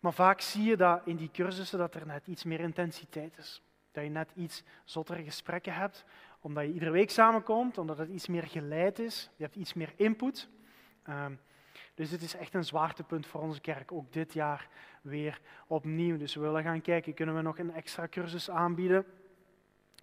Maar 0.00 0.12
vaak 0.12 0.40
zie 0.40 0.64
je 0.64 0.76
dat 0.76 1.00
in 1.04 1.16
die 1.16 1.30
cursussen 1.30 1.78
dat 1.78 1.94
er 1.94 2.06
net 2.06 2.26
iets 2.26 2.44
meer 2.44 2.60
intensiteit 2.60 3.38
is. 3.38 3.62
Dat 3.92 4.04
je 4.04 4.10
net 4.10 4.30
iets 4.34 4.62
zottere 4.84 5.22
gesprekken 5.22 5.74
hebt, 5.74 6.04
omdat 6.48 6.64
je 6.64 6.72
iedere 6.72 6.90
week 6.90 7.10
samenkomt, 7.10 7.78
omdat 7.78 7.98
het 7.98 8.08
iets 8.08 8.26
meer 8.26 8.46
geleid 8.46 8.98
is, 8.98 9.30
je 9.36 9.42
hebt 9.42 9.56
iets 9.56 9.74
meer 9.74 9.92
input. 9.96 10.48
Ehm, 11.02 11.32
dus 11.94 12.10
dit 12.10 12.22
is 12.22 12.36
echt 12.36 12.54
een 12.54 12.64
zwaartepunt 12.64 13.26
voor 13.26 13.40
onze 13.40 13.60
kerk, 13.60 13.92
ook 13.92 14.12
dit 14.12 14.32
jaar 14.32 14.68
weer 15.02 15.40
opnieuw. 15.66 16.16
Dus 16.16 16.34
we 16.34 16.40
willen 16.40 16.62
gaan 16.62 16.80
kijken, 16.80 17.14
kunnen 17.14 17.34
we 17.34 17.42
nog 17.42 17.58
een 17.58 17.74
extra 17.74 18.08
cursus 18.08 18.50
aanbieden? 18.50 19.04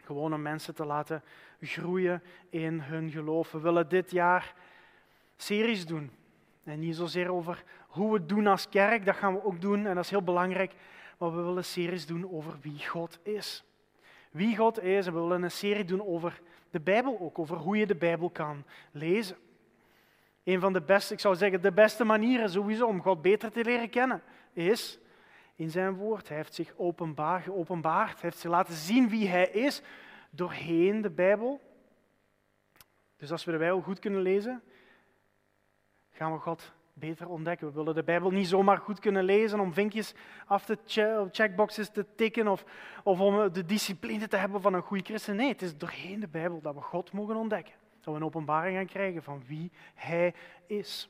Gewoon 0.04 0.34
om 0.34 0.42
mensen 0.42 0.76
te 0.76 0.86
laten 0.86 1.24
groeien 1.62 2.24
in 2.50 2.80
hun 2.80 3.12
geloof. 3.12 3.52
We 3.52 3.60
willen 3.60 3.90
dit 3.90 4.12
jaar 4.12 4.56
series 5.36 5.86
doen. 5.86 6.12
En 6.64 6.80
niet 6.80 6.96
zozeer 6.96 7.32
over 7.32 7.64
hoe 7.88 8.12
we 8.12 8.18
het 8.18 8.30
doen 8.30 8.48
als 8.48 8.70
kerk, 8.70 9.06
dat 9.06 9.16
gaan 9.16 9.34
we 9.34 9.44
ook 9.44 9.62
doen 9.62 9.86
en 9.86 9.96
dat 9.96 10.04
is 10.04 10.10
heel 10.10 10.24
belangrijk. 10.24 10.74
Maar 11.18 11.36
we 11.36 11.42
willen 11.42 11.66
series 11.66 12.06
doen 12.06 12.32
over 12.32 12.58
wie 12.62 12.88
God 12.88 13.20
is. 13.24 13.64
Wie 14.36 14.56
God 14.56 14.82
is 14.82 15.08
en 15.08 15.14
we 15.14 15.20
willen 15.20 15.44
een 15.44 15.52
serie 15.52 15.86
doen 15.86 16.06
over 16.06 16.42
de 16.70 16.80
Bijbel 16.80 17.20
ook, 17.20 17.40
over 17.40 17.58
hoe 17.58 17.78
je 17.78 17.86
de 17.86 17.96
Bijbel 17.96 18.30
kan 18.30 18.64
lezen. 18.92 19.38
Een 20.44 20.60
van 20.60 20.74
de 20.74 20.82
beste, 20.82 21.14
ik 21.14 21.20
zou 21.20 21.36
zeggen, 21.36 21.62
de 21.62 21.72
beste 21.72 22.04
manieren 22.04 22.50
sowieso 22.50 22.88
om 22.88 23.02
God 23.02 23.22
beter 23.22 23.52
te 23.52 23.64
leren 23.64 23.90
kennen, 23.90 24.22
is 24.54 25.00
in 25.56 25.70
zijn 25.70 25.94
woord. 25.94 26.28
Hij 26.28 26.38
heeft 26.38 26.54
zich 26.54 26.74
openbaar, 26.78 27.42
geopenbaard, 27.42 28.12
hij 28.12 28.20
heeft 28.22 28.38
zich 28.38 28.50
laten 28.50 28.74
zien 28.74 29.10
wie 29.10 29.28
hij 29.28 29.48
is 29.48 29.82
doorheen 30.30 31.02
de 31.02 31.10
Bijbel. 31.10 31.62
Dus 33.18 33.32
als 33.32 33.46
we 33.46 33.52
de 33.52 33.58
Bijbel 33.58 33.82
goed 33.82 34.00
kunnen 34.00 34.22
lezen, 34.22 34.62
gaan 36.12 36.34
we 36.34 36.40
God 36.40 36.74
beter 36.98 37.30
ontdekken. 37.30 37.68
We 37.68 37.74
willen 37.74 37.96
de 37.96 38.04
Bijbel 38.04 38.32
niet 38.32 38.48
zomaar 38.48 38.78
goed 38.78 39.00
kunnen 39.00 39.24
lezen 39.24 39.60
om 39.60 39.74
vinkjes 39.74 40.14
af 40.46 40.66
te 40.66 40.78
checkboxes 41.32 41.90
te 41.90 42.06
tikken 42.16 42.48
of, 42.48 42.66
of 43.04 43.20
om 43.20 43.54
de 43.54 43.66
discipline 43.66 44.28
te 44.28 44.38
hebben 44.38 44.62
van 44.62 44.74
een 44.74 44.82
goede 44.82 45.04
christen. 45.04 45.36
Nee, 45.36 45.48
het 45.48 45.62
is 45.62 45.78
doorheen 45.78 46.20
de 46.20 46.28
Bijbel 46.28 46.62
dat 46.62 46.74
we 46.74 46.82
God 46.82 47.12
mogen 47.12 47.36
ontdekken. 47.36 47.74
Dat 48.02 48.14
we 48.14 48.20
een 48.20 48.26
openbaring 48.26 48.78
gaan 48.78 48.86
krijgen 48.86 49.24
van 49.24 49.44
wie 49.48 49.72
Hij 49.94 50.34
is. 50.66 51.10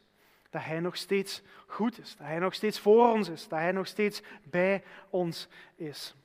Dat 0.50 0.64
Hij 0.64 0.80
nog 0.80 0.96
steeds 0.96 1.42
goed 1.68 2.00
is, 2.00 2.16
dat 2.18 2.28
Hij 2.28 2.40
nog 2.40 2.54
steeds 2.54 2.80
voor 2.80 3.12
ons 3.12 3.30
is, 3.30 3.48
dat 3.48 3.60
Hij 3.60 3.72
nog 3.72 3.88
steeds 3.88 4.22
bij 4.44 4.84
ons 5.10 5.48
is. 5.76 6.16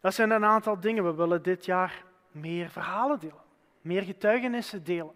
Dat 0.00 0.14
zijn 0.14 0.30
een 0.30 0.44
aantal 0.44 0.80
dingen. 0.80 1.04
We 1.04 1.14
willen 1.14 1.42
dit 1.42 1.64
jaar 1.64 2.04
meer 2.30 2.70
verhalen 2.70 3.18
delen, 3.18 3.42
meer 3.80 4.02
getuigenissen 4.02 4.84
delen. 4.84 5.14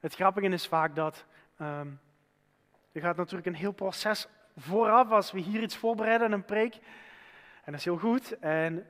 Het 0.00 0.14
grappige 0.14 0.48
is 0.48 0.66
vaak 0.66 0.94
dat 0.94 1.24
um, 1.60 2.00
er 2.92 3.00
gaat 3.00 3.16
natuurlijk 3.16 3.46
een 3.46 3.54
heel 3.54 3.72
proces 3.72 4.26
vooraf 4.56 5.10
als 5.10 5.32
we 5.32 5.40
hier 5.40 5.62
iets 5.62 5.76
voorbereiden, 5.76 6.32
een 6.32 6.44
preek. 6.44 6.74
En 7.64 7.72
dat 7.72 7.74
is 7.74 7.84
heel 7.84 7.96
goed. 7.96 8.38
En 8.38 8.86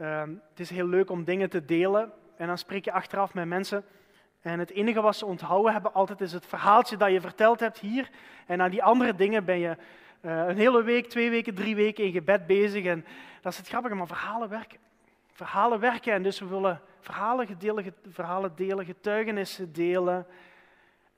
um, 0.00 0.42
het 0.50 0.60
is 0.60 0.70
heel 0.70 0.86
leuk 0.86 1.10
om 1.10 1.24
dingen 1.24 1.50
te 1.50 1.64
delen. 1.64 2.12
En 2.36 2.46
dan 2.46 2.58
spreek 2.58 2.84
je 2.84 2.92
achteraf 2.92 3.34
met 3.34 3.46
mensen. 3.46 3.84
En 4.40 4.58
het 4.58 4.70
enige 4.70 5.00
wat 5.00 5.16
ze 5.16 5.26
onthouden 5.26 5.72
hebben 5.72 5.94
altijd 5.94 6.20
is 6.20 6.32
het 6.32 6.46
verhaaltje 6.46 6.96
dat 6.96 7.10
je 7.10 7.20
verteld 7.20 7.60
hebt 7.60 7.78
hier. 7.78 8.10
En 8.46 8.62
aan 8.62 8.70
die 8.70 8.82
andere 8.82 9.14
dingen 9.14 9.44
ben 9.44 9.58
je 9.58 9.76
uh, 10.20 10.46
een 10.46 10.56
hele 10.56 10.82
week, 10.82 11.08
twee 11.08 11.30
weken, 11.30 11.54
drie 11.54 11.76
weken 11.76 12.04
in 12.04 12.12
gebed 12.12 12.46
bezig. 12.46 12.84
En 12.84 13.04
dat 13.40 13.52
is 13.52 13.58
het 13.58 13.68
grappige, 13.68 13.94
maar 13.94 14.06
verhalen 14.06 14.48
werken. 14.48 14.78
Verhalen 15.32 15.80
werken. 15.80 16.12
En 16.12 16.22
dus 16.22 16.38
we 16.38 16.46
willen 16.46 16.80
verhalen 17.04 17.58
delen, 17.58 17.94
verhalen 18.08 18.56
delen 18.56 18.84
getuigenissen 18.84 19.72
delen. 19.72 20.26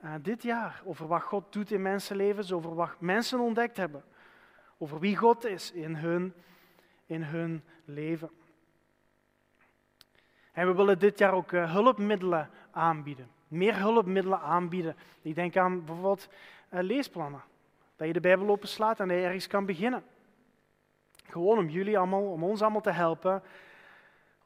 Uh, 0.03 0.13
dit 0.21 0.43
jaar 0.43 0.81
over 0.85 1.07
wat 1.07 1.21
God 1.21 1.53
doet 1.53 1.71
in 1.71 1.81
mensenlevens, 1.81 2.51
over 2.51 2.75
wat 2.75 2.99
mensen 2.99 3.39
ontdekt 3.39 3.77
hebben. 3.77 4.03
Over 4.77 4.99
wie 4.99 5.15
God 5.15 5.45
is 5.45 5.71
in 5.71 5.95
hun, 5.95 6.33
in 7.05 7.23
hun 7.23 7.63
leven. 7.85 8.29
En 10.51 10.67
we 10.67 10.73
willen 10.73 10.99
dit 10.99 11.19
jaar 11.19 11.33
ook 11.33 11.51
uh, 11.51 11.71
hulpmiddelen 11.71 12.49
aanbieden. 12.71 13.29
Meer 13.47 13.77
hulpmiddelen 13.77 14.39
aanbieden. 14.39 14.95
Ik 15.21 15.35
denk 15.35 15.57
aan 15.57 15.85
bijvoorbeeld 15.85 16.29
uh, 16.73 16.81
leesplannen. 16.81 17.41
Dat 17.95 18.07
je 18.07 18.13
de 18.13 18.19
Bijbel 18.19 18.49
openslaat 18.49 18.99
en 18.99 19.07
dat 19.07 19.17
je 19.17 19.23
ergens 19.23 19.47
kan 19.47 19.65
beginnen. 19.65 20.03
Gewoon 21.29 21.57
om 21.57 21.69
jullie 21.69 21.97
allemaal, 21.97 22.31
om 22.31 22.43
ons 22.43 22.61
allemaal 22.61 22.81
te 22.81 22.91
helpen 22.91 23.43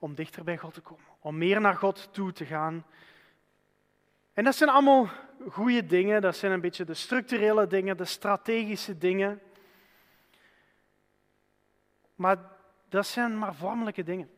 om 0.01 0.15
dichter 0.15 0.43
bij 0.43 0.58
God 0.58 0.74
te 0.74 0.81
komen. 0.81 1.05
Om 1.20 1.38
meer 1.38 1.62
naar 1.62 1.75
God 1.75 2.10
toe 2.12 2.31
te 2.31 2.46
gaan. 2.46 2.86
En 4.34 4.43
dat 4.43 4.55
zijn 4.55 4.70
allemaal 4.70 5.10
goede 5.50 5.86
dingen. 5.86 6.22
Dat 6.22 6.36
zijn 6.36 6.51
een 6.51 6.62
beetje 6.62 6.86
de 6.86 6.93
structurele 6.93 7.67
dingen, 7.67 7.98
de 7.98 8.05
strategische 8.05 8.98
dingen. 8.98 9.41
Maar 12.15 12.38
dat 12.89 13.05
zijn 13.05 13.38
maar 13.38 13.55
vormelijke 13.55 14.03
dingen. 14.03 14.29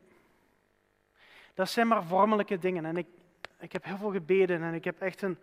Dat 1.53 1.70
zijn 1.70 1.88
maar 1.88 2.03
vormelijke 2.03 2.58
dingen. 2.58 2.86
En 2.86 2.98
ik, 2.98 3.08
ik 3.60 3.72
heb 3.72 3.84
heel 3.84 3.98
veel 3.98 4.12
gebeden 4.12 4.62
en 4.62 4.74
ik 4.74 4.84
heb 4.84 5.01
echt 5.01 5.22
een, 5.22 5.38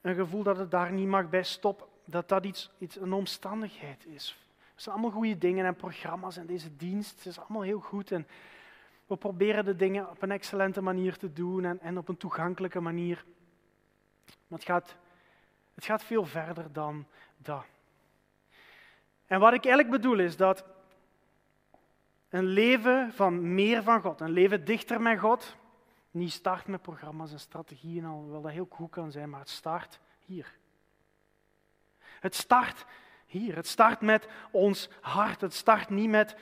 een 0.00 0.14
gevoel 0.14 0.42
dat 0.42 0.56
het 0.56 0.70
daar 0.70 0.92
niet 0.92 1.08
mag 1.08 1.28
bij 1.28 1.42
stoppen. 1.42 1.86
Dat 2.04 2.28
dat 2.28 2.44
iets, 2.44 2.70
iets, 2.78 2.96
een 2.96 3.12
omstandigheid 3.12 4.06
is. 4.06 4.38
Het 4.74 4.82
zijn 4.82 4.94
allemaal 4.94 5.14
goede 5.14 5.38
dingen 5.38 5.66
en 5.66 5.76
programma's 5.76 6.36
en 6.36 6.46
deze 6.46 6.76
dienst 6.76 7.16
het 7.16 7.26
is 7.26 7.38
allemaal 7.38 7.62
heel 7.62 7.80
goed. 7.80 8.10
En 8.10 8.26
we 9.06 9.16
proberen 9.16 9.64
de 9.64 9.76
dingen 9.76 10.10
op 10.10 10.22
een 10.22 10.30
excellente 10.30 10.82
manier 10.82 11.16
te 11.16 11.32
doen 11.32 11.64
en, 11.64 11.80
en 11.80 11.98
op 11.98 12.08
een 12.08 12.16
toegankelijke 12.16 12.80
manier. 12.80 13.24
Maar 14.24 14.58
het 14.58 14.68
gaat, 14.68 14.96
het 15.74 15.84
gaat 15.84 16.04
veel 16.04 16.24
verder 16.24 16.72
dan 16.72 17.06
dat. 17.36 17.64
En 19.26 19.40
wat 19.40 19.52
ik 19.52 19.64
eigenlijk 19.64 20.02
bedoel 20.02 20.18
is 20.18 20.36
dat 20.36 20.64
een 22.28 22.44
leven 22.44 23.12
van 23.12 23.54
meer 23.54 23.82
van 23.82 24.00
God, 24.00 24.20
een 24.20 24.30
leven 24.30 24.64
dichter 24.64 25.00
met 25.00 25.18
God, 25.18 25.56
niet 26.10 26.32
start 26.32 26.66
met 26.66 26.82
programma's 26.82 27.32
en 27.32 27.40
strategieën, 27.40 28.04
alhoewel 28.04 28.42
dat 28.42 28.52
heel 28.52 28.66
goed 28.70 28.90
kan 28.90 29.10
zijn, 29.10 29.30
maar 29.30 29.40
het 29.40 29.48
start 29.48 30.00
hier. 30.24 30.54
Het 32.20 32.34
start 32.34 32.86
hier. 33.26 33.56
Het 33.56 33.66
start 33.66 34.00
met 34.00 34.28
ons 34.50 34.88
hart. 35.00 35.40
Het 35.40 35.54
start 35.54 35.90
niet 35.90 36.08
met 36.08 36.36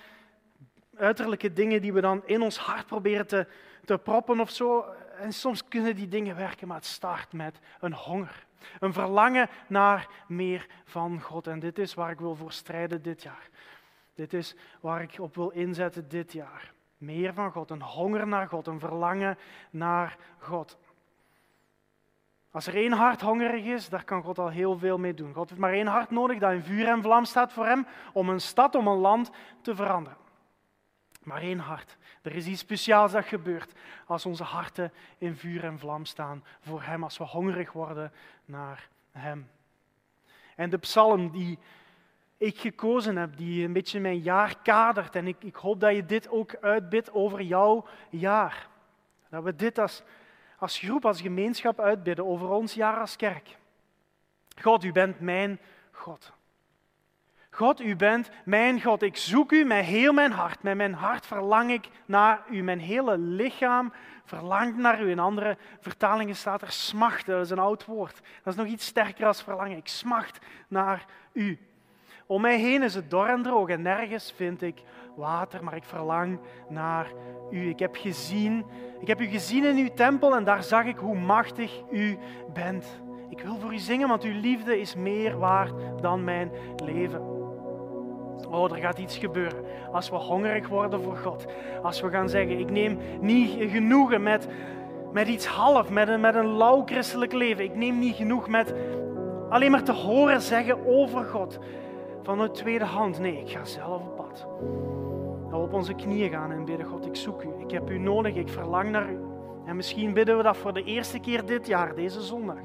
uiterlijke 0.97 1.53
dingen 1.53 1.83
die 1.83 1.93
we 1.93 2.01
dan 2.01 2.23
in 2.27 2.43
ons 2.43 2.59
hart 2.59 2.87
proberen 2.87 3.27
te, 3.27 3.47
te 3.85 3.99
proppen 3.99 4.41
of 4.41 4.51
zo. 4.51 4.85
En 5.19 5.33
soms 5.33 5.65
kunnen 5.69 5.97
die 5.97 6.09
dingen 6.09 6.37
werken, 6.37 6.69
maar 6.69 6.77
het 6.77 6.87
start 6.87 7.33
met 7.33 7.59
een 7.81 7.93
honger. 7.93 8.47
Een 8.81 8.93
verlangen 8.93 9.49
naar 9.67 10.09
meer 10.29 10.67
van 10.85 11.21
God. 11.21 11.47
En 11.47 11.59
dit 11.59 11.79
is 11.79 11.95
waar 11.95 12.11
ik 12.11 12.19
wil 12.19 12.35
voor 12.35 12.53
strijden 12.53 13.03
dit 13.03 13.23
jaar. 13.23 13.49
Dit 14.15 14.33
is 14.33 14.57
waar 14.81 15.03
ik 15.03 15.17
op 15.19 15.35
wil 15.35 15.51
inzetten 15.51 16.09
dit 16.09 16.33
jaar. 16.33 16.73
Meer 16.99 17.35
van 17.35 17.51
God, 17.51 17.71
een 17.71 17.83
honger 17.83 18.27
naar 18.27 18.49
God, 18.49 18.67
een 18.67 18.81
verlangen 18.81 19.39
naar 19.71 20.17
God. 20.39 20.79
Als 22.51 22.67
er 22.67 22.75
één 22.75 22.93
hart 22.93 23.21
hongerig 23.21 23.65
is, 23.65 23.89
daar 23.89 24.05
kan 24.05 24.23
God 24.23 24.39
al 24.39 24.49
heel 24.49 24.79
veel 24.79 24.99
mee 24.99 25.15
doen. 25.15 25.35
God 25.35 25.49
heeft 25.49 25.61
maar 25.61 25.73
één 25.73 25.87
hart 25.87 26.11
nodig 26.11 26.39
dat 26.39 26.53
in 26.53 26.63
vuur 26.63 26.87
en 26.87 27.03
vlam 27.03 27.25
staat 27.25 27.53
voor 27.53 27.67
hem 27.67 27.87
om 28.13 28.29
een 28.29 28.41
stad, 28.41 28.75
om 28.75 28.87
een 28.87 28.99
land 28.99 29.31
te 29.63 29.75
veranderen. 29.75 30.19
Maar 31.25 31.41
één 31.41 31.59
hart. 31.59 31.97
Er 32.23 32.35
is 32.35 32.47
iets 32.47 32.61
speciaals 32.61 33.13
dat 33.13 33.25
gebeurt 33.25 33.73
als 34.07 34.27
onze 34.27 34.45
harten 34.45 34.93
in 35.19 35.37
vuur 35.37 35.65
en 35.65 35.79
vlam 35.79 36.05
staan 36.05 36.45
voor 36.61 36.83
Hem, 36.83 37.03
als 37.03 37.19
we 37.19 37.25
hongerig 37.25 37.73
worden 37.73 38.13
naar 38.45 38.89
Hem. 39.13 39.51
En 40.57 40.71
de 40.71 40.79
psalm 40.79 41.31
die 41.31 41.59
ik 42.37 42.59
gekozen 42.59 43.17
heb, 43.17 43.37
die 43.37 43.65
een 43.65 43.73
beetje 43.73 44.01
mijn 44.01 44.19
jaar 44.19 44.59
kadert, 44.63 45.17
en 45.17 45.27
ik, 45.27 45.37
ik 45.43 45.55
hoop 45.55 45.81
dat 45.81 45.95
je 45.95 46.07
dit 46.07 46.29
ook 46.29 46.57
uitbidt 46.61 47.13
over 47.13 47.43
jouw 47.43 47.87
jaar. 48.11 48.69
Dat 49.29 49.43
we 49.43 49.57
dit 49.57 49.79
als, 49.79 50.03
als 50.59 50.79
groep, 50.79 51.05
als 51.05 51.21
gemeenschap 51.21 51.81
uitbidden 51.81 52.27
over 52.27 52.49
ons 52.49 52.75
jaar 52.75 53.01
als 53.01 53.17
kerk. 53.17 53.57
God, 54.61 54.85
u 54.85 54.93
bent 54.93 55.21
mijn 55.21 55.61
God. 55.91 56.33
God, 57.55 57.81
u 57.81 57.97
bent 57.97 58.31
mijn 58.45 58.83
God. 58.83 59.03
Ik 59.03 59.17
zoek 59.17 59.53
u 59.53 59.65
met 59.65 59.85
heel 59.85 60.13
mijn 60.13 60.33
hart. 60.33 60.63
Met 60.63 60.77
mijn 60.77 60.95
hart 60.95 61.27
verlang 61.27 61.71
ik 61.71 61.89
naar 62.07 62.43
u. 62.51 62.63
Mijn 62.63 62.81
hele 62.81 63.19
lichaam 63.19 63.93
verlangt 64.25 64.77
naar 64.77 65.03
u. 65.03 65.11
In 65.11 65.19
andere 65.19 65.57
vertalingen 65.81 66.37
staat 66.37 66.63
er 66.63 66.71
smachten. 66.71 67.35
Dat 67.35 67.45
is 67.45 67.51
een 67.51 67.59
oud 67.59 67.85
woord. 67.85 68.21
Dat 68.43 68.53
is 68.53 68.59
nog 68.59 68.67
iets 68.67 68.87
sterker 68.87 69.27
als 69.27 69.43
verlangen. 69.43 69.77
Ik 69.77 69.89
smacht 69.89 70.39
naar 70.69 71.05
u. 71.33 71.59
Om 72.27 72.41
mij 72.41 72.59
heen 72.59 72.83
is 72.83 72.95
het 72.95 73.11
dor 73.11 73.27
en 73.27 73.43
droog 73.43 73.69
en 73.69 73.83
nergens 73.83 74.33
vind 74.37 74.63
ik 74.63 74.83
water, 75.17 75.65
maar 75.65 75.77
ik 75.77 75.85
verlang 75.85 76.41
naar 76.69 77.07
u. 77.51 77.69
Ik 77.69 77.79
heb 77.79 77.97
gezien, 77.97 78.67
ik 79.01 79.07
heb 79.07 79.21
u 79.21 79.27
gezien 79.27 79.65
in 79.65 79.77
uw 79.77 79.95
tempel 79.95 80.37
en 80.37 80.45
daar 80.45 80.63
zag 80.63 80.85
ik 80.85 80.97
hoe 80.97 81.19
machtig 81.19 81.83
u 81.91 82.19
bent. 82.53 83.01
Ik 83.29 83.41
wil 83.41 83.59
voor 83.59 83.73
u 83.73 83.79
zingen, 83.79 84.09
want 84.09 84.23
uw 84.23 84.41
liefde 84.41 84.81
is 84.81 84.95
meer 84.95 85.39
waard 85.39 86.03
dan 86.03 86.25
mijn 86.25 86.51
leven. 86.85 87.34
Oh, 88.51 88.73
er 88.73 88.77
gaat 88.77 88.99
iets 88.99 89.17
gebeuren. 89.17 89.65
Als 89.93 90.11
we 90.11 90.17
hongerig 90.17 90.69
worden 90.69 91.03
voor 91.03 91.17
God. 91.17 91.47
Als 91.83 92.01
we 92.01 92.09
gaan 92.09 92.29
zeggen, 92.29 92.59
ik 92.59 92.71
neem 92.71 92.99
niet 93.21 93.71
genoegen 93.71 94.23
met, 94.23 94.49
met 95.13 95.29
iets 95.29 95.47
half, 95.47 95.91
met 95.91 96.09
een, 96.09 96.21
met 96.21 96.35
een 96.35 96.57
lauw 96.57 96.83
christelijk 96.85 97.33
leven. 97.33 97.65
Ik 97.65 97.75
neem 97.75 97.99
niet 97.99 98.15
genoeg 98.15 98.49
met 98.49 98.75
alleen 99.49 99.71
maar 99.71 99.83
te 99.83 99.93
horen 99.93 100.41
zeggen 100.41 100.87
over 100.87 101.25
God. 101.25 101.59
Van 102.23 102.39
de 102.39 102.51
tweede 102.51 102.85
hand. 102.85 103.19
Nee, 103.19 103.41
ik 103.41 103.51
ga 103.51 103.65
zelf 103.65 104.03
op 104.03 104.17
pad. 104.17 104.47
Dat 105.51 105.63
op 105.63 105.73
onze 105.73 105.95
knieën 105.95 106.31
gaan 106.31 106.53
en 106.53 106.65
bidden, 106.65 106.87
God, 106.87 107.07
ik 107.07 107.17
zoek 107.17 107.43
u. 107.43 107.49
Ik 107.59 107.71
heb 107.71 107.91
u 107.91 107.99
nodig, 107.99 108.35
ik 108.35 108.49
verlang 108.49 108.91
naar 108.91 109.11
u. 109.11 109.19
En 109.65 109.77
misschien 109.77 110.13
bidden 110.13 110.37
we 110.37 110.43
dat 110.43 110.57
voor 110.57 110.73
de 110.73 110.85
eerste 110.85 111.19
keer 111.19 111.47
dit 111.47 111.67
jaar, 111.67 111.95
deze 111.95 112.21
zondag. 112.21 112.59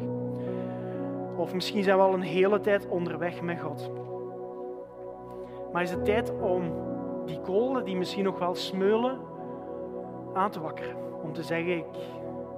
Of 1.36 1.54
misschien 1.54 1.84
zijn 1.84 1.98
we 1.98 2.04
al 2.04 2.14
een 2.14 2.22
hele 2.22 2.60
tijd 2.60 2.88
onderweg 2.88 3.42
met 3.42 3.60
God. 3.60 3.92
Maar 5.72 5.82
is 5.82 5.92
het 5.92 6.06
tijd 6.06 6.34
om 6.40 6.74
die 7.26 7.40
kolen 7.40 7.86
die 7.86 7.96
misschien 7.96 8.24
nog 8.24 8.40
wel 8.40 8.56
smeulen 8.56 9.18
aan 10.34 10.50
te 10.50 10.60
wakkeren. 10.60 10.96
Om 11.22 11.34
te 11.34 11.44
zeggen, 11.44 11.78
ik, 11.78 11.86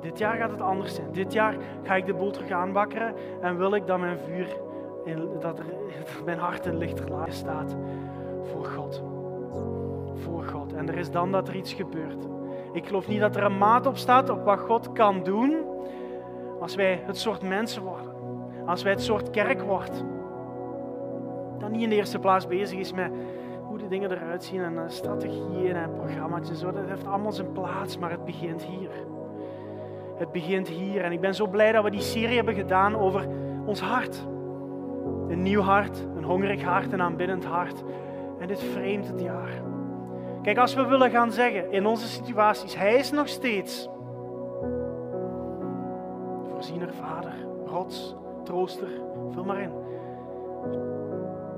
dit 0.02 0.18
jaar 0.18 0.38
gaat 0.38 0.52
het 0.52 0.62
anders 0.62 0.96
zijn. 0.96 1.12
Dit 1.12 1.34
jaar 1.34 1.56
ga 1.84 1.96
ik 1.96 2.06
de 2.06 2.14
boel 2.14 2.32
terug 2.32 2.52
aanwakkeren 2.52 3.14
en 3.42 3.58
wil 3.58 3.76
ik 3.76 3.88
dat 3.88 4.00
mijn 4.00 4.18
vuur, 4.18 4.48
dat, 5.40 5.60
er, 5.60 5.66
mijn 6.26 6.40
hart 6.40 6.66
in 6.66 6.78
lichter 6.78 7.08
staat 7.30 7.76
voor 8.42 8.66
God. 8.66 9.04
Voor 10.16 10.44
God. 10.44 10.74
En 10.74 10.90
er 10.90 10.98
is 10.98 11.12
dan 11.12 11.32
dat 11.32 11.48
er 11.48 11.56
iets 11.56 11.74
gebeurt. 11.74 12.28
Ik 12.74 12.88
geloof 12.88 13.08
niet 13.08 13.20
dat 13.20 13.36
er 13.36 13.44
een 13.44 13.58
maat 13.58 13.86
op 13.86 13.98
staat 13.98 14.30
op 14.30 14.44
wat 14.44 14.60
God 14.60 14.92
kan 14.92 15.24
doen 15.24 15.58
als 16.60 16.76
wij 16.76 17.02
het 17.06 17.18
soort 17.18 17.42
mensen 17.42 17.84
worden. 17.84 18.10
Als 18.66 18.84
wij 18.84 18.92
het 18.92 19.02
soort 19.02 19.30
kerk 19.30 19.62
worden 19.62 20.21
dat 21.62 21.72
niet 21.72 21.82
in 21.82 21.90
de 21.90 21.96
eerste 21.96 22.20
plaats 22.20 22.48
bezig 22.48 22.80
is 22.80 22.94
met 22.94 23.12
hoe 23.68 23.78
de 23.78 23.88
dingen 23.88 24.12
eruit 24.12 24.44
zien 24.44 24.64
en 24.64 24.92
strategieën 24.92 25.76
en 25.76 25.94
programma's 25.94 26.50
en 26.50 26.56
zo. 26.56 26.72
Dat 26.72 26.88
heeft 26.88 27.06
allemaal 27.06 27.32
zijn 27.32 27.52
plaats, 27.52 27.98
maar 27.98 28.12
het 28.12 28.26
begint 28.26 28.64
hier. 28.64 28.90
Het 30.16 30.32
begint 30.32 30.68
hier. 30.68 31.04
En 31.04 31.12
ik 31.12 31.22
ben 31.22 31.36
zo 31.36 31.48
blij 31.48 31.72
dat 31.72 31.84
we 31.84 31.90
die 31.90 32.02
serie 32.02 32.36
hebben 32.36 32.54
gedaan 32.54 32.96
over 32.96 33.28
ons 33.66 33.82
hart. 33.82 34.28
Een 35.28 35.42
nieuw 35.42 35.62
hart, 35.62 36.08
een 36.16 36.24
hongerig 36.24 36.64
hart, 36.64 36.92
een 36.92 37.02
aanbiddend 37.02 37.46
hart. 37.46 37.84
En 38.40 38.48
dit 38.48 38.60
vreemd 38.60 39.08
het 39.08 39.22
jaar. 39.22 39.62
Kijk, 40.42 40.58
als 40.58 40.74
we 40.74 40.86
willen 40.86 41.10
gaan 41.10 41.32
zeggen 41.32 41.72
in 41.72 41.86
onze 41.86 42.08
situaties, 42.08 42.76
Hij 42.76 42.96
is 42.96 43.12
nog 43.12 43.28
steeds 43.28 43.90
voorziener, 46.52 46.94
vader, 46.94 47.34
rots, 47.66 48.16
trooster, 48.44 48.90
vul 49.32 49.44
maar 49.44 49.62
in 49.62 49.72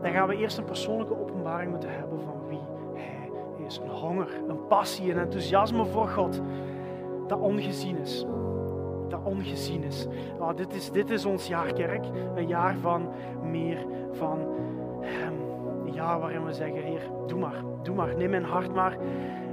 dan 0.03 0.11
gaan 0.11 0.27
we 0.27 0.37
eerst 0.37 0.57
een 0.57 0.63
persoonlijke 0.63 1.19
openbaring 1.19 1.71
moeten 1.71 1.95
hebben 1.95 2.19
van 2.19 2.47
wie 2.47 2.59
Hij 2.93 3.29
is. 3.65 3.79
Een 3.83 3.89
honger, 3.89 4.27
een 4.47 4.67
passie, 4.67 5.11
een 5.11 5.19
enthousiasme 5.19 5.85
voor 5.85 6.07
God 6.07 6.41
dat 7.27 7.39
ongezien 7.39 7.97
is. 7.97 8.25
Dat 9.09 9.19
ongezien 9.23 9.83
is. 9.83 10.07
Nou, 10.39 10.55
dit, 10.55 10.73
is 10.73 10.91
dit 10.91 11.09
is 11.09 11.25
ons 11.25 11.47
jaar 11.47 11.73
kerk, 11.73 12.05
een 12.35 12.47
jaar 12.47 12.75
van 12.75 13.09
meer 13.43 13.85
van 14.11 14.39
Hem. 15.01 15.33
Een 15.85 15.93
jaar 15.93 16.19
waarin 16.19 16.45
we 16.45 16.53
zeggen, 16.53 16.83
Heer, 16.83 17.09
doe 17.27 17.39
maar, 17.39 17.63
doe 17.81 17.95
maar, 17.95 18.15
neem 18.17 18.29
mijn 18.29 18.45
hart 18.45 18.73
maar. 18.73 18.97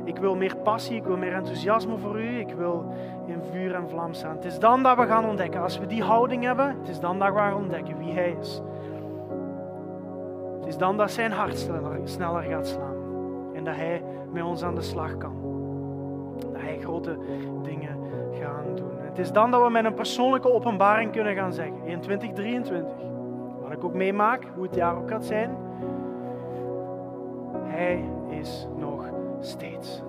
Ik 0.04 0.16
wil 0.16 0.36
meer 0.36 0.56
passie, 0.56 0.96
ik 0.96 1.04
wil 1.04 1.16
meer 1.16 1.32
enthousiasme 1.32 1.98
voor 1.98 2.20
u, 2.20 2.38
ik 2.38 2.52
wil 2.52 2.94
in 3.26 3.42
vuur 3.52 3.74
en 3.74 3.88
vlam 3.88 4.14
staan. 4.14 4.36
Het 4.36 4.44
is 4.44 4.58
dan 4.58 4.82
dat 4.82 4.96
we 4.96 5.06
gaan 5.06 5.26
ontdekken, 5.26 5.62
als 5.62 5.78
we 5.78 5.86
die 5.86 6.02
houding 6.02 6.44
hebben, 6.44 6.76
het 6.78 6.88
is 6.88 7.00
dan 7.00 7.18
dat 7.18 7.32
we 7.32 7.38
gaan 7.38 7.54
ontdekken 7.54 7.98
wie 7.98 8.12
Hij 8.12 8.36
is 8.40 8.62
is 10.70 10.76
dan 10.76 10.96
dat 10.96 11.10
zijn 11.10 11.32
hart 11.32 11.68
sneller, 12.04 12.42
gaat 12.42 12.66
slaan. 12.68 12.94
En 13.54 13.64
dat 13.64 13.74
hij 13.74 14.02
met 14.32 14.42
ons 14.42 14.62
aan 14.62 14.74
de 14.74 14.82
slag 14.82 15.16
kan. 15.16 15.34
Dat 16.38 16.60
hij 16.60 16.78
grote 16.80 17.18
dingen 17.62 17.98
gaat 18.40 18.76
doen. 18.76 18.90
Het 19.00 19.18
is 19.18 19.32
dan 19.32 19.50
dat 19.50 19.62
we 19.62 19.70
met 19.70 19.84
een 19.84 19.94
persoonlijke 19.94 20.52
openbaring 20.52 21.12
kunnen 21.12 21.34
gaan 21.34 21.52
zeggen. 21.52 21.84
In 21.84 22.00
2023. 22.00 22.92
Wat 23.62 23.72
ik 23.72 23.84
ook 23.84 23.94
meemaak, 23.94 24.44
hoe 24.54 24.62
het 24.62 24.74
jaar 24.74 24.96
ook 24.96 25.08
gaat 25.08 25.24
zijn. 25.24 25.56
Hij 27.62 28.04
is 28.28 28.68
nog 28.76 29.04
steeds. 29.40 30.02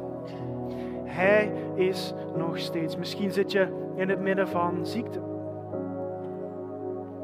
Hij 1.04 1.52
is 1.76 2.14
nog 2.36 2.60
steeds. 2.60 2.98
Misschien 2.98 3.32
zit 3.32 3.52
je 3.52 3.68
in 3.96 4.10
het 4.10 4.20
midden 4.20 4.48
van 4.48 4.86
ziekte. 4.86 5.20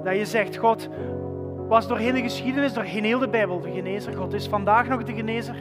Dat 0.03 0.15
je 0.15 0.25
zegt, 0.25 0.57
God, 0.57 0.89
was 1.67 1.87
doorheen 1.87 2.13
de 2.13 2.21
geschiedenis, 2.21 2.73
doorheen 2.73 3.03
heel 3.03 3.19
de 3.19 3.29
Bijbel 3.29 3.59
de 3.59 3.71
genezer. 3.71 4.13
God 4.13 4.33
is 4.33 4.47
vandaag 4.47 4.87
nog 4.87 5.03
de 5.03 5.13
genezer. 5.13 5.55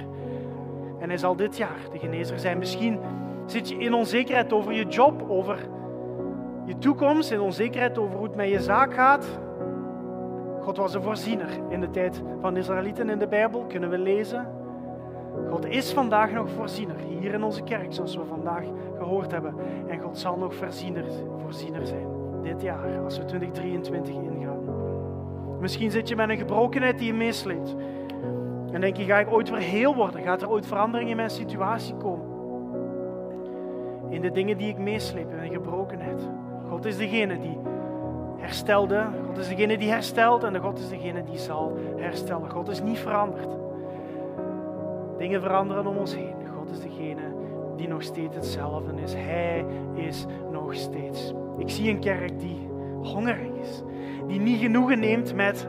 En 0.98 1.08
hij 1.08 1.18
zal 1.18 1.36
dit 1.36 1.56
jaar 1.56 1.78
de 1.92 1.98
genezer 1.98 2.38
zijn. 2.38 2.58
Misschien 2.58 2.98
zit 3.46 3.68
je 3.68 3.76
in 3.76 3.94
onzekerheid 3.94 4.52
over 4.52 4.72
je 4.72 4.84
job, 4.84 5.24
over 5.28 5.58
je 6.64 6.78
toekomst, 6.78 7.30
in 7.30 7.40
onzekerheid 7.40 7.98
over 7.98 8.16
hoe 8.16 8.26
het 8.26 8.34
met 8.34 8.48
je 8.48 8.60
zaak 8.60 8.94
gaat. 8.94 9.38
God 10.60 10.76
was 10.76 10.94
een 10.94 11.02
voorziener 11.02 11.48
in 11.68 11.80
de 11.80 11.90
tijd 11.90 12.22
van 12.40 12.54
de 12.54 12.60
Israëlieten 12.60 13.10
in 13.10 13.18
de 13.18 13.28
Bijbel, 13.28 13.64
kunnen 13.64 13.90
we 13.90 13.98
lezen. 13.98 14.46
God 15.50 15.66
is 15.66 15.92
vandaag 15.92 16.32
nog 16.32 16.50
voorziener, 16.50 16.96
hier 17.20 17.34
in 17.34 17.42
onze 17.42 17.62
kerk, 17.62 17.92
zoals 17.92 18.16
we 18.16 18.24
vandaag 18.24 18.64
gehoord 18.98 19.30
hebben. 19.30 19.54
En 19.86 19.98
God 19.98 20.18
zal 20.18 20.36
nog 20.36 20.54
voorziener, 20.54 21.04
voorziener 21.42 21.86
zijn 21.86 22.06
dit 22.42 22.62
jaar, 22.62 23.00
als 23.04 23.18
we 23.18 23.24
2023 23.24 24.14
ingaan. 24.14 24.55
Misschien 25.60 25.90
zit 25.90 26.08
je 26.08 26.16
met 26.16 26.28
een 26.28 26.36
gebrokenheid 26.36 26.98
die 26.98 27.06
je 27.06 27.14
meesleept. 27.14 27.76
En 28.72 28.80
denk 28.80 28.96
je, 28.96 29.04
ga 29.04 29.18
ik 29.18 29.32
ooit 29.32 29.50
weer 29.50 29.58
heel 29.58 29.94
worden? 29.94 30.22
Gaat 30.22 30.42
er 30.42 30.50
ooit 30.50 30.66
verandering 30.66 31.10
in 31.10 31.16
mijn 31.16 31.30
situatie 31.30 31.94
komen? 31.94 32.26
In 34.08 34.20
de 34.20 34.30
dingen 34.30 34.58
die 34.58 34.68
ik 34.68 34.78
meesleep, 34.78 35.32
in 35.42 35.52
gebrokenheid. 35.52 36.28
God 36.68 36.84
is 36.84 36.96
degene 36.96 37.40
die 37.40 37.58
herstelde. 38.36 39.06
God 39.26 39.38
is 39.38 39.48
degene 39.48 39.78
die 39.78 39.90
herstelt 39.90 40.44
en 40.44 40.60
God 40.60 40.78
is 40.78 40.88
degene 40.88 41.22
die 41.24 41.38
zal 41.38 41.78
herstellen. 41.96 42.50
God 42.50 42.68
is 42.68 42.82
niet 42.82 42.98
veranderd. 42.98 43.56
Dingen 45.18 45.40
veranderen 45.40 45.86
om 45.86 45.96
ons 45.96 46.14
heen. 46.14 46.34
God 46.56 46.70
is 46.70 46.80
degene 46.80 47.34
die 47.76 47.88
nog 47.88 48.02
steeds 48.02 48.34
hetzelfde 48.34 48.92
is. 49.02 49.14
Hij 49.14 49.64
is 49.94 50.26
nog 50.50 50.74
steeds. 50.74 51.34
Ik 51.58 51.70
zie 51.70 51.90
een 51.90 52.00
kerk 52.00 52.40
die 52.40 52.68
hongerig 53.02 53.54
is 53.60 53.82
die 54.26 54.40
niet 54.40 54.60
genoegen 54.60 54.98
neemt 54.98 55.34
met 55.34 55.68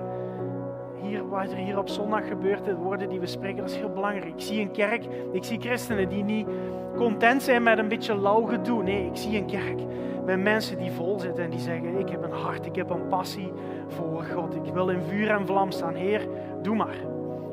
hier, 1.02 1.30
wat 1.30 1.52
er 1.52 1.58
hier 1.58 1.78
op 1.78 1.90
zondag 1.90 2.28
gebeurt, 2.28 2.66
de 2.66 2.76
woorden 2.76 3.10
die 3.10 3.20
we 3.20 3.28
spreken, 3.28 3.58
dat 3.58 3.70
is 3.70 3.76
heel 3.76 3.94
belangrijk. 3.94 4.34
Ik 4.34 4.42
zie 4.42 4.62
een 4.62 4.72
kerk, 4.72 5.06
ik 5.32 5.44
zie 5.44 5.60
christenen 5.60 6.10
die 6.10 6.24
niet 6.24 6.48
content 6.96 7.44
zijn 7.44 7.64
met 7.64 7.78
een 7.78 7.88
beetje 7.88 8.18
lauw 8.18 8.42
gedoe. 8.42 8.84
Nee, 8.84 9.06
ik 9.06 9.16
zie 9.16 9.38
een 9.38 9.46
kerk 9.46 9.80
met 10.26 10.44
mensen 10.44 10.78
die 10.78 10.92
vol 10.92 11.20
zitten 11.20 11.44
en 11.44 11.50
die 11.50 11.60
zeggen, 11.60 12.00
ik 12.00 12.10
heb 12.10 12.24
een 12.24 12.32
hart, 12.32 12.66
ik 12.66 12.76
heb 12.76 12.90
een 12.90 13.08
passie 13.08 13.52
voor 13.88 14.24
God. 14.24 14.56
Ik 14.56 14.74
wil 14.74 14.90
in 14.90 15.02
vuur 15.02 15.30
en 15.30 15.46
vlam 15.46 15.72
staan. 15.72 15.96
Heer, 15.96 16.28
doe 16.62 16.76
maar. 16.76 16.98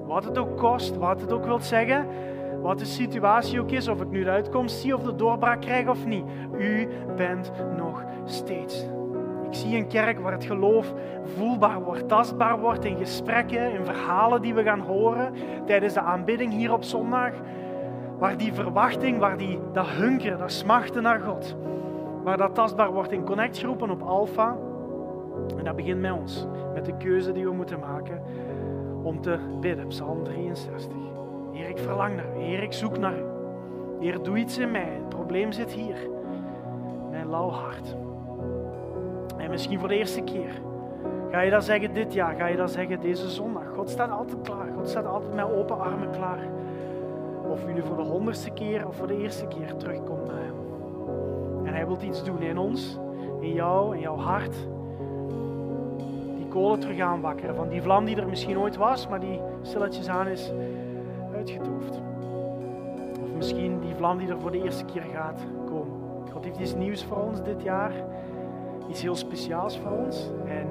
Wat 0.06 0.24
het 0.24 0.38
ook 0.38 0.56
kost, 0.56 0.96
wat 0.96 1.20
het 1.20 1.32
ook 1.32 1.44
wilt 1.44 1.64
zeggen, 1.64 2.06
wat 2.62 2.78
de 2.78 2.84
situatie 2.84 3.60
ook 3.60 3.70
is, 3.70 3.88
of 3.88 4.00
ik 4.00 4.10
nu 4.10 4.24
de 4.24 4.30
uitkomst 4.30 4.80
zie 4.80 4.94
of 4.94 5.02
de 5.02 5.14
doorbraak 5.14 5.60
krijg 5.60 5.88
of 5.88 6.06
niet. 6.06 6.24
U 6.58 6.88
bent 7.16 7.52
nog 7.76 8.04
steeds 8.24 8.86
ik 9.54 9.60
zie 9.60 9.76
een 9.76 9.88
kerk 9.88 10.18
waar 10.18 10.32
het 10.32 10.44
geloof 10.44 10.94
voelbaar 11.36 11.82
wordt, 11.82 12.08
tastbaar 12.08 12.60
wordt 12.60 12.84
in 12.84 12.96
gesprekken, 12.96 13.72
in 13.72 13.84
verhalen 13.84 14.42
die 14.42 14.54
we 14.54 14.62
gaan 14.62 14.80
horen 14.80 15.32
tijdens 15.66 15.94
de 15.94 16.00
aanbidding 16.00 16.52
hier 16.52 16.72
op 16.72 16.82
zondag. 16.82 17.32
Waar 18.18 18.36
die 18.36 18.52
verwachting, 18.52 19.18
waar 19.18 19.36
die, 19.36 19.58
dat 19.72 19.86
hunkeren, 19.86 20.38
dat 20.38 20.52
smachten 20.52 21.02
naar 21.02 21.20
God, 21.20 21.56
waar 22.22 22.36
dat 22.36 22.54
tastbaar 22.54 22.92
wordt 22.92 23.12
in 23.12 23.24
connectgroepen 23.24 23.90
op 23.90 24.02
Alpha. 24.02 24.56
En 25.58 25.64
dat 25.64 25.76
begint 25.76 26.00
met 26.00 26.12
ons, 26.12 26.46
met 26.74 26.84
de 26.84 26.96
keuze 26.96 27.32
die 27.32 27.44
we 27.44 27.52
moeten 27.52 27.78
maken 27.78 28.22
om 29.02 29.20
te 29.20 29.38
bidden. 29.60 29.86
Psalm 29.86 30.24
63. 30.24 30.92
Heer, 31.52 31.68
ik 31.68 31.78
verlang 31.78 32.16
naar 32.16 32.36
u. 32.36 32.40
Heer, 32.40 32.62
ik 32.62 32.72
zoek 32.72 32.98
naar 32.98 33.18
u. 33.18 33.24
Heer, 34.00 34.22
doe 34.22 34.36
iets 34.36 34.58
in 34.58 34.70
mij. 34.70 34.92
Het 34.92 35.08
probleem 35.08 35.52
zit 35.52 35.72
hier. 35.72 35.96
Mijn 37.10 37.30
lauw 37.30 37.50
hart. 37.50 37.96
En 39.44 39.50
misschien 39.50 39.78
voor 39.78 39.88
de 39.88 39.96
eerste 39.96 40.22
keer 40.22 40.60
Ga 41.34 41.40
je 41.40 41.50
dat 41.50 41.64
zeggen 41.64 41.94
dit 41.94 42.12
jaar? 42.12 42.34
Ga 42.34 42.46
je 42.46 42.56
dat 42.56 42.70
zeggen 42.70 43.00
deze 43.00 43.30
zondag? 43.30 43.64
God 43.74 43.90
staat 43.90 44.10
altijd 44.10 44.40
klaar. 44.42 44.68
God 44.76 44.88
staat 44.88 45.06
altijd 45.06 45.34
met 45.34 45.52
open 45.52 45.78
armen 45.78 46.10
klaar. 46.10 46.38
Of 47.50 47.68
u 47.68 47.72
nu 47.72 47.82
voor 47.82 47.96
de 47.96 48.02
honderdste 48.02 48.50
keer 48.50 48.86
of 48.86 48.96
voor 48.96 49.06
de 49.06 49.16
eerste 49.16 49.46
keer 49.46 49.76
terugkomt 49.76 50.26
naar 50.26 50.42
Hem. 50.42 50.54
En 51.66 51.74
Hij 51.74 51.86
wil 51.86 51.98
iets 52.02 52.24
doen 52.24 52.42
in 52.42 52.58
ons, 52.58 52.98
in 53.40 53.52
jou, 53.52 53.94
in 53.94 54.00
jouw 54.00 54.16
hart. 54.16 54.54
Die 56.36 56.48
kolen 56.48 56.80
terug 56.80 57.00
aanwakkeren. 57.00 57.54
Van 57.54 57.68
die 57.68 57.82
vlam 57.82 58.04
die 58.04 58.16
er 58.16 58.28
misschien 58.28 58.58
ooit 58.58 58.76
was, 58.76 59.08
maar 59.08 59.20
die 59.20 59.40
stilletjes 59.62 60.08
aan 60.08 60.26
is 60.26 60.52
uitgedoofd. 61.36 62.00
Of 63.22 63.36
misschien 63.36 63.80
die 63.80 63.94
vlam 63.94 64.18
die 64.18 64.28
er 64.28 64.40
voor 64.40 64.50
de 64.50 64.62
eerste 64.62 64.84
keer 64.84 65.04
gaat 65.14 65.40
komen. 65.66 66.02
God 66.32 66.44
heeft 66.44 66.58
iets 66.58 66.74
nieuws 66.74 67.04
voor 67.04 67.22
ons 67.22 67.42
dit 67.42 67.62
jaar. 67.62 67.92
Iets 68.88 69.02
heel 69.02 69.16
speciaals 69.16 69.78
voor 69.78 69.90
ons. 69.90 70.30
En 70.46 70.68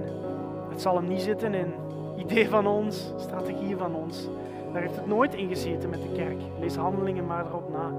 het 0.69 0.81
zal 0.81 0.95
hem 0.95 1.07
niet 1.07 1.21
zitten 1.21 1.53
in 1.53 1.73
idee 2.17 2.49
van 2.49 2.67
ons, 2.67 3.13
strategie 3.17 3.77
van 3.77 3.95
ons. 3.95 4.27
Daar 4.73 4.81
heeft 4.81 4.95
het 4.95 5.07
nooit 5.07 5.33
in 5.33 5.47
gezeten 5.47 5.89
met 5.89 6.01
de 6.01 6.11
kerk. 6.15 6.41
Lees 6.59 6.75
handelingen 6.75 7.25
maar 7.25 7.45
erop 7.45 7.69
na. 7.71 7.91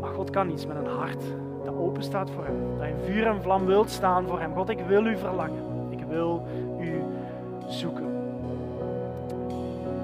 Maar 0.00 0.10
God 0.10 0.30
kan 0.30 0.50
iets 0.50 0.66
met 0.66 0.76
een 0.76 0.86
hart 0.86 1.22
dat 1.64 1.76
open 1.76 2.02
staat 2.02 2.30
voor 2.30 2.44
hem. 2.44 2.78
Dat 2.78 2.86
in 2.86 3.12
vuur 3.12 3.26
en 3.26 3.42
vlam 3.42 3.66
wilt 3.66 3.90
staan 3.90 4.26
voor 4.26 4.40
hem. 4.40 4.54
God, 4.54 4.68
ik 4.68 4.80
wil 4.86 5.06
u 5.06 5.16
verlangen. 5.16 5.88
Ik 5.90 6.04
wil 6.08 6.46
u 6.80 7.02
zoeken. 7.68 8.04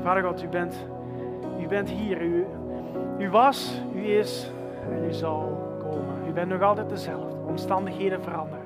Vader 0.02 0.22
God, 0.22 0.42
u 0.42 0.48
bent, 0.48 0.86
u 1.60 1.66
bent 1.66 1.90
hier. 1.90 2.22
U, 2.22 2.46
u 3.18 3.30
was, 3.30 3.80
u 3.94 4.04
is 4.04 4.50
en 4.90 5.04
u 5.04 5.12
zal 5.12 5.58
komen. 5.78 6.28
U 6.28 6.32
bent 6.32 6.48
nog 6.48 6.62
altijd 6.62 6.88
dezelfde. 6.88 7.36
Omstandigheden 7.46 8.22
veranderen. 8.22 8.61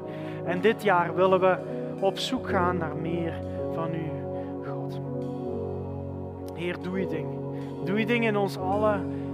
En 0.46 0.60
dit 0.60 0.82
jaar 0.82 1.14
willen 1.14 1.40
we 1.40 1.56
op 2.00 2.18
zoek 2.18 2.48
gaan 2.48 2.76
naar 2.78 2.96
meer 2.96 3.32
van 3.74 3.94
u, 3.94 4.10
God. 4.68 5.00
Heer, 6.54 6.76
doe 6.82 7.00
je 7.00 7.06
ding. 7.06 7.26
Doe 7.84 7.98
je 7.98 8.06
ding 8.06 8.24
in 8.24 8.36
ons 8.36 8.58
allen. 8.58 9.24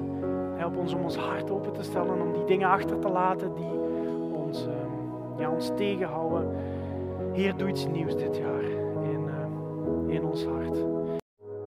Help 0.56 0.76
ons 0.76 0.94
om 0.94 1.02
ons 1.02 1.16
hart 1.16 1.50
open 1.50 1.72
te 1.72 1.82
stellen, 1.82 2.20
om 2.20 2.32
die 2.32 2.44
dingen 2.44 2.68
achter 2.68 2.98
te 2.98 3.08
laten 3.08 3.54
die 3.54 3.80
ons, 4.32 4.66
uh, 4.66 4.72
ja, 5.38 5.50
ons 5.50 5.70
tegenhouden. 5.76 6.48
Heer, 7.32 7.56
doe 7.56 7.68
iets 7.68 7.86
nieuws 7.86 8.16
dit 8.16 8.36
jaar 8.36 8.62
in, 9.02 9.24
uh, 9.24 10.14
in 10.14 10.24
ons 10.24 10.44
hart. 10.44 11.01